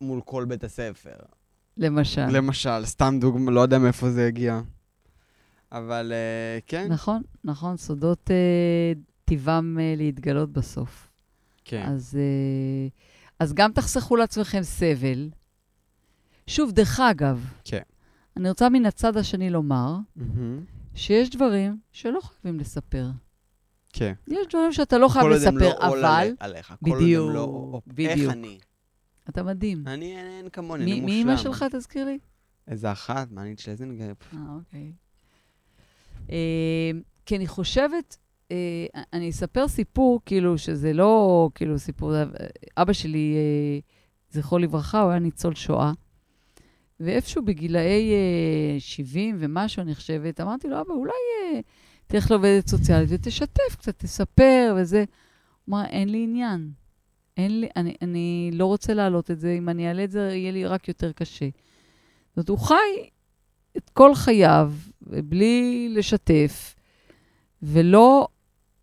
[0.00, 1.16] מול כל בית הספר.
[1.76, 2.26] למשל.
[2.26, 4.60] למשל, סתם דוגמא, לא יודע מאיפה זה הגיע.
[5.72, 6.86] אבל אה, כן.
[6.92, 8.92] נכון, נכון, סודות אה,
[9.24, 11.10] טבעם אה, להתגלות בסוף.
[11.64, 11.82] כן.
[11.86, 12.88] אז, אה,
[13.38, 15.28] אז גם תחסכו לעצמכם סבל,
[16.48, 17.82] שוב, דרך אגב, כן.
[18.36, 20.22] אני רוצה מן הצד השני לומר, mm-hmm.
[20.94, 23.06] שיש דברים שלא חייבים לספר.
[23.92, 24.12] כן.
[24.26, 26.34] יש דברים שאתה לא חייב לספר, לא אבל...
[26.40, 26.74] עליך.
[26.82, 27.80] בדיוק, לא...
[27.86, 28.10] בדיוק.
[28.10, 28.58] איך אני?
[29.28, 29.84] אתה מדהים.
[29.86, 31.06] אני, אין כמוני, אני מושלם.
[31.06, 32.18] מי אימא שלך, תזכיר לי?
[32.68, 34.12] איזה אחת, מענית שלזינגר.
[34.34, 34.92] אה, אוקיי.
[36.30, 36.90] אה,
[37.26, 38.16] כי אני חושבת,
[38.50, 38.56] אה,
[39.12, 42.12] אני אספר סיפור, כאילו, שזה לא, כאילו, סיפור...
[42.76, 43.78] אבא שלי, אה,
[44.30, 45.92] זכרו לברכה, הוא היה ניצול שואה.
[47.00, 48.12] ואיפשהו בגילאי
[48.78, 51.62] uh, 70 ומשהו, אני חושבת, אמרתי לו, אבא, אולי uh,
[52.06, 55.04] תלך לעובדת סוציאלית ותשתף קצת, תספר וזה.
[55.64, 56.70] הוא אמר, אין לי עניין.
[57.36, 60.52] אין לי, אני, אני לא רוצה להעלות את זה, אם אני אעלה את זה, יהיה
[60.52, 61.48] לי רק יותר קשה.
[62.28, 63.08] זאת אומרת, הוא חי
[63.76, 66.74] את כל חייו בלי לשתף,
[67.62, 68.28] ולא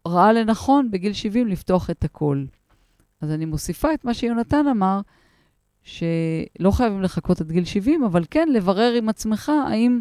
[0.07, 2.45] ראה לנכון בגיל 70 לפתוח את הכל.
[3.21, 5.01] אז אני מוסיפה את מה שיונתן אמר,
[5.85, 9.99] שלא חייבים לחכות עד גיל 70, אבל כן לברר עם עצמך האם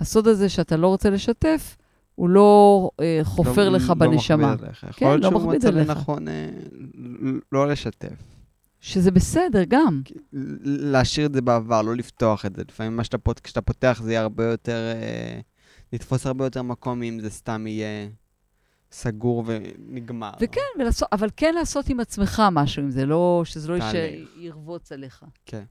[0.00, 1.76] הסוד הזה שאתה לא רוצה לשתף,
[2.14, 4.46] הוא לא אה, חופר לא, לך לא בנשמה.
[4.46, 4.80] לא מכביד עליך.
[4.80, 6.48] כן, יכול להיות לא שהוא מצא לנכון אה,
[7.52, 8.22] לא לשתף.
[8.80, 10.02] שזה בסדר גם.
[10.62, 12.62] להשאיר את זה בעבר, לא לפתוח את זה.
[12.68, 15.40] לפעמים מה שאתה, פות, כשאתה פותח זה יהיה הרבה יותר, אה,
[15.92, 18.08] לתפוס הרבה יותר מקום אם זה סתם יהיה
[18.92, 20.30] סגור ונגמר.
[20.40, 23.76] וכן, ולעשות, אבל כן לעשות עם עצמך משהו, אם זה לא, שזה לא
[24.36, 25.24] ירבוץ עליך.
[25.46, 25.64] כן.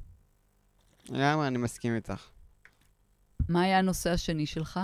[1.09, 2.27] לגמרי, אני מסכים איתך.
[3.49, 4.79] מה היה הנושא השני שלך?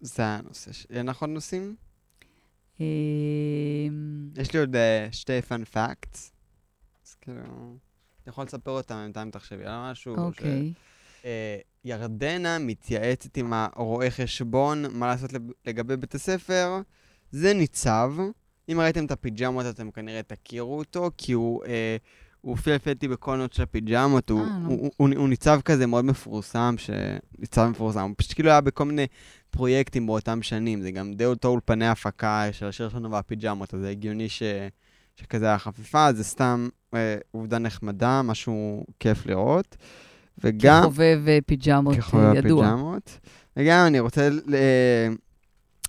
[0.00, 0.70] זה הנושא.
[0.90, 1.76] אין לך עוד נושאים?
[2.80, 6.32] אמ, יש לי עוד אה, שתי fun facts.
[7.06, 7.76] אז כאילו, אני
[8.26, 10.16] יכול לספר אותם בינתיים תחשבי על משהו.
[10.16, 10.72] אוקיי.
[11.24, 15.30] אה, ירדנה מתייעצת עם הרואה חשבון מה לעשות
[15.66, 16.80] לגבי בית הספר.
[17.34, 18.12] זה ניצב.
[18.68, 21.64] אם ראיתם את הפיג'מות, אתם כנראה תכירו אותו, כי הוא...
[21.64, 21.96] אה,
[22.40, 26.04] הוא לדעתי בכל עונות של הפיג'מות, הוא, אה, הוא, הוא, הוא, הוא ניצב כזה מאוד
[26.04, 26.90] מפורסם, ש...
[27.38, 29.06] ניצב מפורסם, הוא פשוט כאילו היה בכל מיני
[29.50, 33.90] פרויקטים באותם שנים, זה גם די אותו אולפני הפקה של השיר שלנו והפיג'מות, אז זה
[33.90, 34.42] הגיוני ש...
[35.16, 39.76] שכזה היה חפיפה, זה סתם אה, עובדה נחמדה, משהו כיף לראות.
[40.38, 40.82] וגם...
[40.82, 42.64] כחובב אה, פיג'מות כחובב אה, ידוע.
[42.64, 43.18] כחובב פיג'מות.
[43.56, 44.54] וגם אני רוצה ל...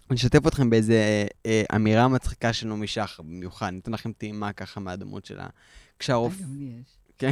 [0.09, 4.79] לשתף אתכם באיזה אה, אמירה מצחיקה של נעמי שחר במיוחד, אני אתן לכם טעימה ככה
[4.79, 5.47] מהדמות שלה.
[5.99, 6.43] כשהרופא...
[7.17, 7.31] כן.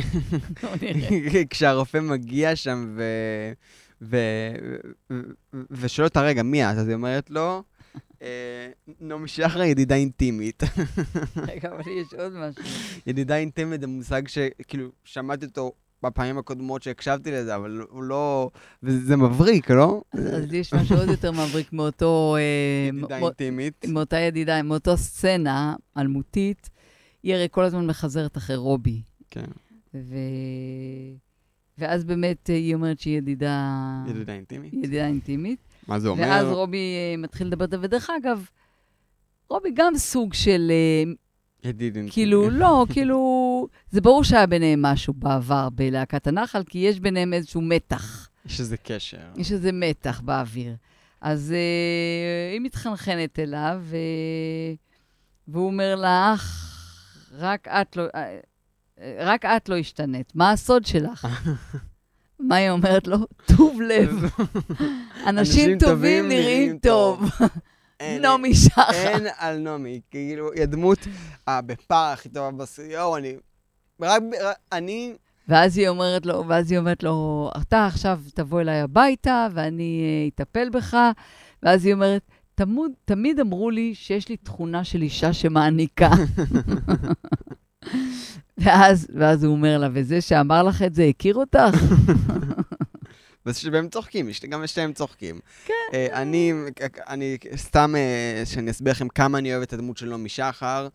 [1.49, 3.03] כשהרופא מגיע שם ו...
[4.01, 4.17] ו...
[5.71, 6.77] ושואל אותה, רגע, מי את?
[6.77, 7.63] אז היא אומרת לו,
[8.21, 10.63] אה, נעמי שחר ידידה אינטימית.
[11.47, 12.63] רגע, אבל יש עוד משהו.
[13.07, 18.49] ידידה אינטימית זה מושג שכאילו, שמעתי אותו בפעמים הקודמות שהקשבתי לזה, אבל הוא לא...
[18.83, 20.01] וזה מבריק, לא?
[20.13, 22.35] אז יש משהו עוד יותר מבריק מאותו...
[22.37, 23.85] אה, ידידה אינטימית.
[23.87, 26.69] מאותה ידידה, מאותה סצנה אלמותית.
[27.23, 29.01] היא הרי כל הזמן מחזרת אחרי רובי.
[29.29, 29.45] כן.
[29.93, 30.15] ו...
[31.77, 33.79] ואז באמת אה, היא אומרת שהיא ידידה...
[34.07, 34.73] ידידה אינטימית.
[34.73, 35.59] ידידה אינטימית.
[35.87, 36.23] מה זה אומר?
[36.23, 38.45] ואז רובי אה, מתחיל לדבר, ודרך אגב,
[39.49, 40.71] רובי גם סוג של...
[41.63, 42.11] ידיד אינטימי.
[42.11, 43.17] כאילו, לא, כאילו,
[43.89, 48.29] זה ברור שהיה ביניהם משהו בעבר בלהקת הנחל, כי יש ביניהם איזשהו מתח.
[48.45, 49.17] יש איזה קשר.
[49.37, 50.75] יש איזה מתח באוויר.
[51.21, 53.97] אז אה, היא מתחנחנת אליו, ו...
[55.47, 56.69] והוא אומר לה, אך,
[57.31, 58.03] רק את לא...
[58.15, 58.39] אה,
[59.19, 60.35] רק את לא השתנית.
[60.35, 61.27] מה הסוד שלך?
[62.39, 63.17] מה היא אומרת לו?
[63.45, 64.23] טוב לב.
[65.29, 67.23] אנשים טובים נראים טוב.
[68.21, 68.91] נעמי שחר.
[68.91, 70.99] אין על נעמי, כאילו, היא הדמות
[71.49, 73.35] בפער הכי טובה בסיור, אני...
[74.01, 74.23] רק,
[74.71, 75.13] אני...
[75.47, 80.27] ואז היא אומרת לו, ואז היא אומרת לו, אתה עכשיו תבוא אליי הביתה ואני אה,
[80.27, 80.97] אטפל בך,
[81.63, 82.21] ואז היא אומרת,
[82.55, 86.09] תמוד, תמיד אמרו לי שיש לי תכונה של אישה שמעניקה.
[88.57, 91.59] ואז, ואז הוא אומר לה, וזה שאמר לך את זה, הכיר אותך?
[93.71, 95.39] והם צוחקים, גם שניהם צוחקים.
[95.65, 95.73] כן.
[95.91, 96.53] Uh, אני,
[97.07, 100.87] אני סתם, uh, שאני אסביר לכם כמה אני אוהב את הדמות של נעמי שחר.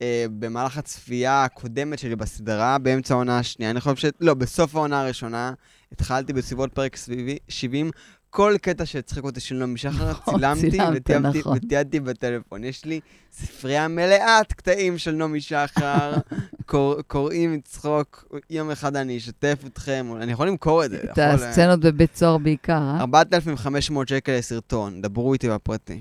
[0.00, 0.02] Uh,
[0.38, 4.04] במהלך הצפייה הקודמת שלי בסדרה, באמצע העונה השנייה, אני חושב ש...
[4.20, 5.52] לא, בסוף העונה הראשונה,
[5.92, 6.96] התחלתי בסביבות פרק
[7.48, 7.90] 70,
[8.30, 11.56] כל קטע שהצחיק אותי של נעמי שחר, נכון, צילמתי נכון.
[11.56, 12.64] ותיעדתי בטלפון.
[12.64, 13.00] יש לי
[13.32, 16.14] ספרייה מלאת קטעים של נעמי שחר,
[17.06, 18.24] קוראים מצחוק.
[18.50, 21.00] יום אחד אני אשתף אתכם, אני יכול למכור את זה.
[21.12, 23.00] את הסצנות בבית סוהר בעיקר, אה?
[23.00, 26.00] 4,500 שקל לסרטון, דברו איתי בפרטי.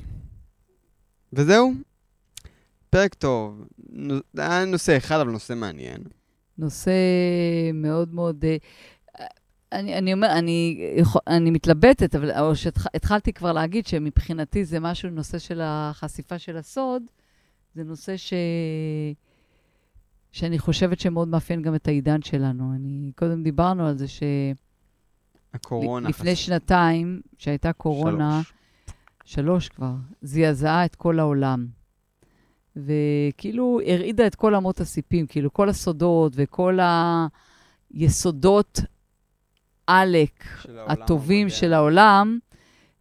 [1.33, 1.88] וזהו.
[2.89, 3.67] פרק טוב.
[4.38, 6.02] היה נושא אחד, אבל נושא מעניין.
[6.58, 6.91] נושא
[7.73, 8.45] מאוד מאוד...
[8.45, 8.58] אה,
[9.71, 10.89] אני, אני אומר, אני,
[11.28, 17.04] אני מתלבטת, אבל או שהתחלתי כבר להגיד שמבחינתי זה משהו, נושא של החשיפה של הסוד,
[17.75, 18.34] זה נושא ש...
[20.32, 22.73] שאני חושבת שמאוד מאפיין גם את העידן שלנו.
[22.75, 24.23] אני, קודם דיברנו על זה ש...
[25.54, 26.10] הקורונה.
[26.10, 26.38] לפני חס...
[26.38, 28.54] שנתיים, שהייתה קורונה, שלוש.
[29.25, 31.79] שלוש כבר, זעזעה את כל העולם.
[32.75, 36.79] וכאילו הרעידה את כל אמות הסיפים, כאילו כל הסודות וכל
[37.94, 38.81] היסודות
[39.87, 40.46] עלק
[40.87, 42.39] הטובים של העולם,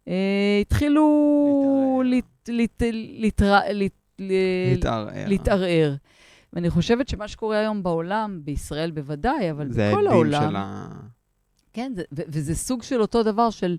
[0.07, 2.01] אה, התחילו
[5.27, 5.95] להתערער.
[6.53, 10.41] ואני חושבת שמה שקורה היום בעולם, בישראל בוודאי, אבל בכל העולם...
[10.41, 10.89] זה של ה...
[11.73, 13.77] כן, זה, ו- וזה סוג של אותו דבר של,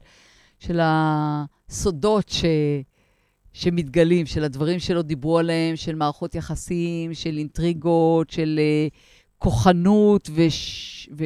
[0.59, 2.45] של הסודות ש,
[3.53, 8.95] שמתגלים, של הדברים שלא דיברו עליהם, של מערכות יחסים, של אינטריגות, של uh,
[9.39, 11.25] כוחנות וש, ו,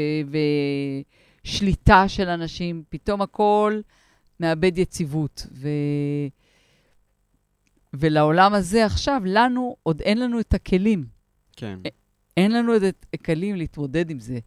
[1.45, 2.83] ושליטה של אנשים.
[2.89, 3.81] פתאום הכל
[4.41, 5.47] מאבד יציבות.
[5.53, 5.69] ו...
[7.95, 11.05] ולעולם הזה עכשיו, לנו, עוד אין לנו את הכלים.
[11.57, 11.79] כן.
[12.37, 14.39] אין לנו את הכלים להתמודד עם זה.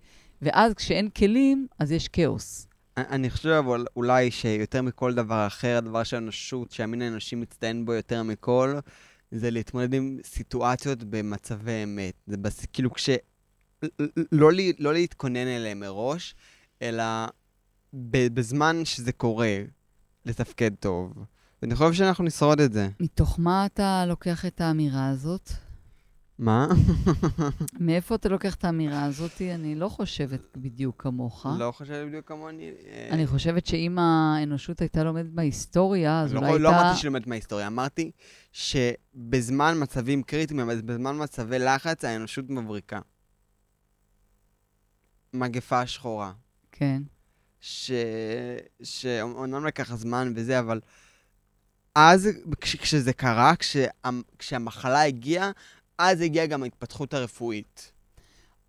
[0.41, 2.66] ואז כשאין כלים, אז יש כאוס.
[2.97, 8.23] אני חושב אבל אולי שיותר מכל דבר אחר, הדבר שהאנושות, שהמין האנושי מצטיין בו יותר
[8.23, 8.75] מכל,
[9.31, 12.13] זה להתמודד עם סיטואציות במצבי אמת.
[12.27, 12.65] זה בס...
[12.73, 13.09] כאילו כש...
[14.31, 16.35] לא, לא להתכונן אליהם מראש,
[16.81, 17.03] אלא
[17.93, 19.57] בזמן שזה קורה,
[20.25, 21.13] לתפקד טוב.
[21.61, 22.89] ואני חושב שאנחנו נשרוד את זה.
[22.99, 25.51] מתוך מה אתה לוקח את האמירה הזאת?
[26.39, 26.67] מה?
[27.79, 29.41] מאיפה אתה לוקח את האמירה הזאת?
[29.41, 31.45] אני לא חושבת בדיוק כמוך.
[31.59, 32.71] לא חושבת בדיוק כמוני.
[32.87, 36.63] אה, אני חושבת שאם האנושות הייתה לומדת מההיסטוריה, אז לא, אולי לא הייתה...
[36.63, 38.11] לא אמרתי שהיא לומדת מההיסטוריה, אמרתי
[38.51, 42.99] שבזמן מצבים קריטיים, בזמן מצבי לחץ, האנושות מבריקה.
[45.33, 46.31] מגפה שחורה.
[46.71, 47.01] כן.
[48.83, 50.79] שאומנם לקח זמן וזה, אבל
[51.95, 52.29] אז,
[52.61, 53.85] כש, כשזה קרה, כשה,
[54.39, 55.51] כשהמחלה הגיעה,
[55.97, 57.91] אז הגיעה גם ההתפתחות הרפואית.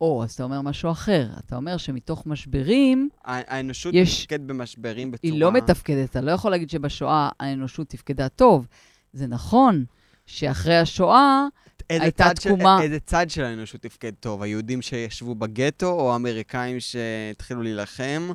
[0.01, 1.27] או, אז אתה אומר משהו אחר.
[1.39, 3.09] אתה אומר שמתוך משברים...
[3.25, 4.21] האנושות יש...
[4.21, 5.33] מתפקדת במשברים בצורה...
[5.33, 6.11] היא לא מתפקדת.
[6.11, 8.67] אתה לא יכול להגיד שבשואה האנושות תפקדה טוב.
[9.13, 9.85] זה נכון
[10.27, 11.47] שאחרי השואה
[11.89, 12.77] הייתה תקומה...
[12.79, 14.43] של, איזה צד של האנושות תפקד טוב?
[14.43, 18.31] היהודים שישבו בגטו, או האמריקאים שהתחילו להילחם,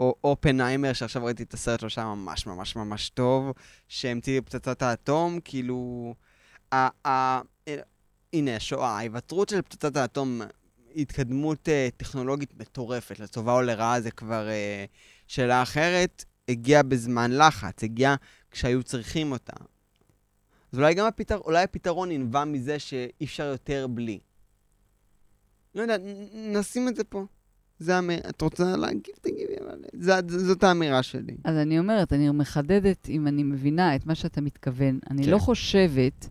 [0.00, 3.52] או אופנהיימר, שעכשיו ראיתי את הסרט שלו שם ממש ממש ממש טוב,
[3.88, 6.14] שהמציא פצצת האטום, כאילו...
[6.72, 7.40] ה- ה-
[8.34, 10.40] הנה, השואה, ההיוותרות של פצצת האטום,
[10.96, 14.90] התקדמות uh, טכנולוגית מטורפת, לטובה או לרעה זה כבר uh,
[15.26, 18.16] שאלה אחרת, הגיעה בזמן לחץ, הגיעה
[18.50, 19.52] כשהיו צריכים אותה.
[20.72, 21.38] אז אולי גם הפתר...
[21.38, 24.18] אולי הפתרון ינבע מזה שאי אפשר יותר בלי.
[25.74, 25.96] לא יודע,
[26.34, 27.26] נשים את זה פה.
[27.78, 28.10] זה המ...
[28.10, 31.36] את רוצה להגיב, תגיבי, אבל זאת, זאת האמירה שלי.
[31.44, 34.98] אז אני אומרת, אני מחדדת, אם אני מבינה את מה שאתה מתכוון.
[35.10, 35.30] אני כן.
[35.30, 36.28] לא חושבת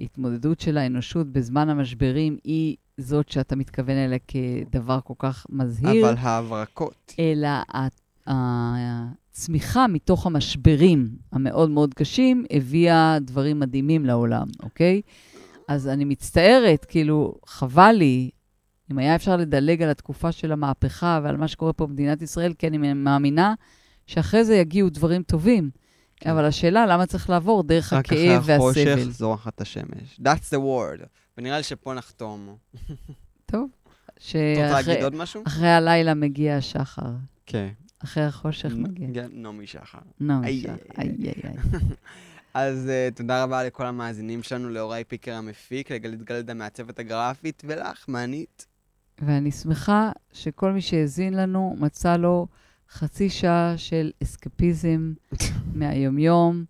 [0.00, 6.06] שההתמודדות של האנושות בזמן המשברים היא זאת שאתה מתכוון אליה כדבר כל כך מזהיר.
[6.06, 7.14] אבל ההברקות.
[7.18, 7.48] אלא
[8.26, 15.00] הצמיחה מתוך המשברים המאוד מאוד קשים הביאה דברים מדהימים לעולם, אוקיי?
[15.68, 18.30] אז אני מצטערת, כאילו, חבל לי,
[18.92, 22.66] אם היה אפשר לדלג על התקופה של המהפכה ועל מה שקורה פה במדינת ישראל, כי
[22.66, 23.54] אני מאמינה
[24.06, 25.70] שאחרי זה יגיעו דברים טובים.
[26.20, 26.30] כן.
[26.30, 28.54] אבל השאלה, למה צריך לעבור דרך הכאב והסבל?
[28.54, 30.20] רק אחרי החושך זורחת השמש.
[30.20, 31.06] That's the word.
[31.38, 32.56] ונראה לי שפה נחתום.
[33.46, 33.68] טוב.
[34.18, 34.66] שאחרי...
[34.66, 35.42] אתה רוצה להגיד עוד משהו?
[35.46, 37.10] אחרי הלילה מגיע השחר.
[37.46, 37.68] כן.
[38.04, 39.08] אחרי החושך מגיע.
[39.14, 39.98] כן, נעמי שחר.
[40.20, 41.54] נעמי שחר, איי איי איי.
[42.54, 48.04] אז uh, תודה רבה לכל המאזינים שלנו, לאורי פיקר המפיק, לגלית גלדה מהצוות הגרפית, ולך,
[48.08, 48.66] מענית.
[49.18, 52.46] ואני שמחה שכל מי שהאזין לנו מצא לו
[52.90, 55.12] חצי שעה של אסקפיזם
[55.78, 56.64] מהיומיום,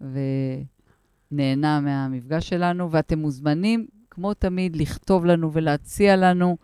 [0.00, 6.56] ונהנה מהמפגש שלנו, ואתם מוזמנים, כמו תמיד, לכתוב לנו ולהציע לנו.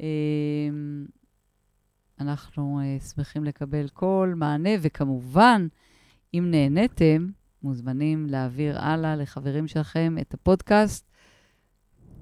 [0.00, 1.06] אמ,
[2.20, 5.66] אנחנו אה, שמחים לקבל כל מענה, וכמובן,
[6.34, 7.28] אם נהניתם,
[7.62, 11.10] מוזמנים להעביר הלאה לחברים שלכם את הפודקאסט.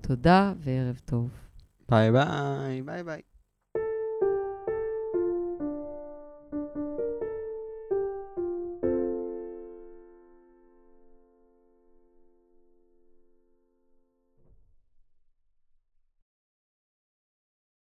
[0.00, 1.30] תודה וערב טוב.
[1.88, 3.27] ביי ביי, ביי ביי.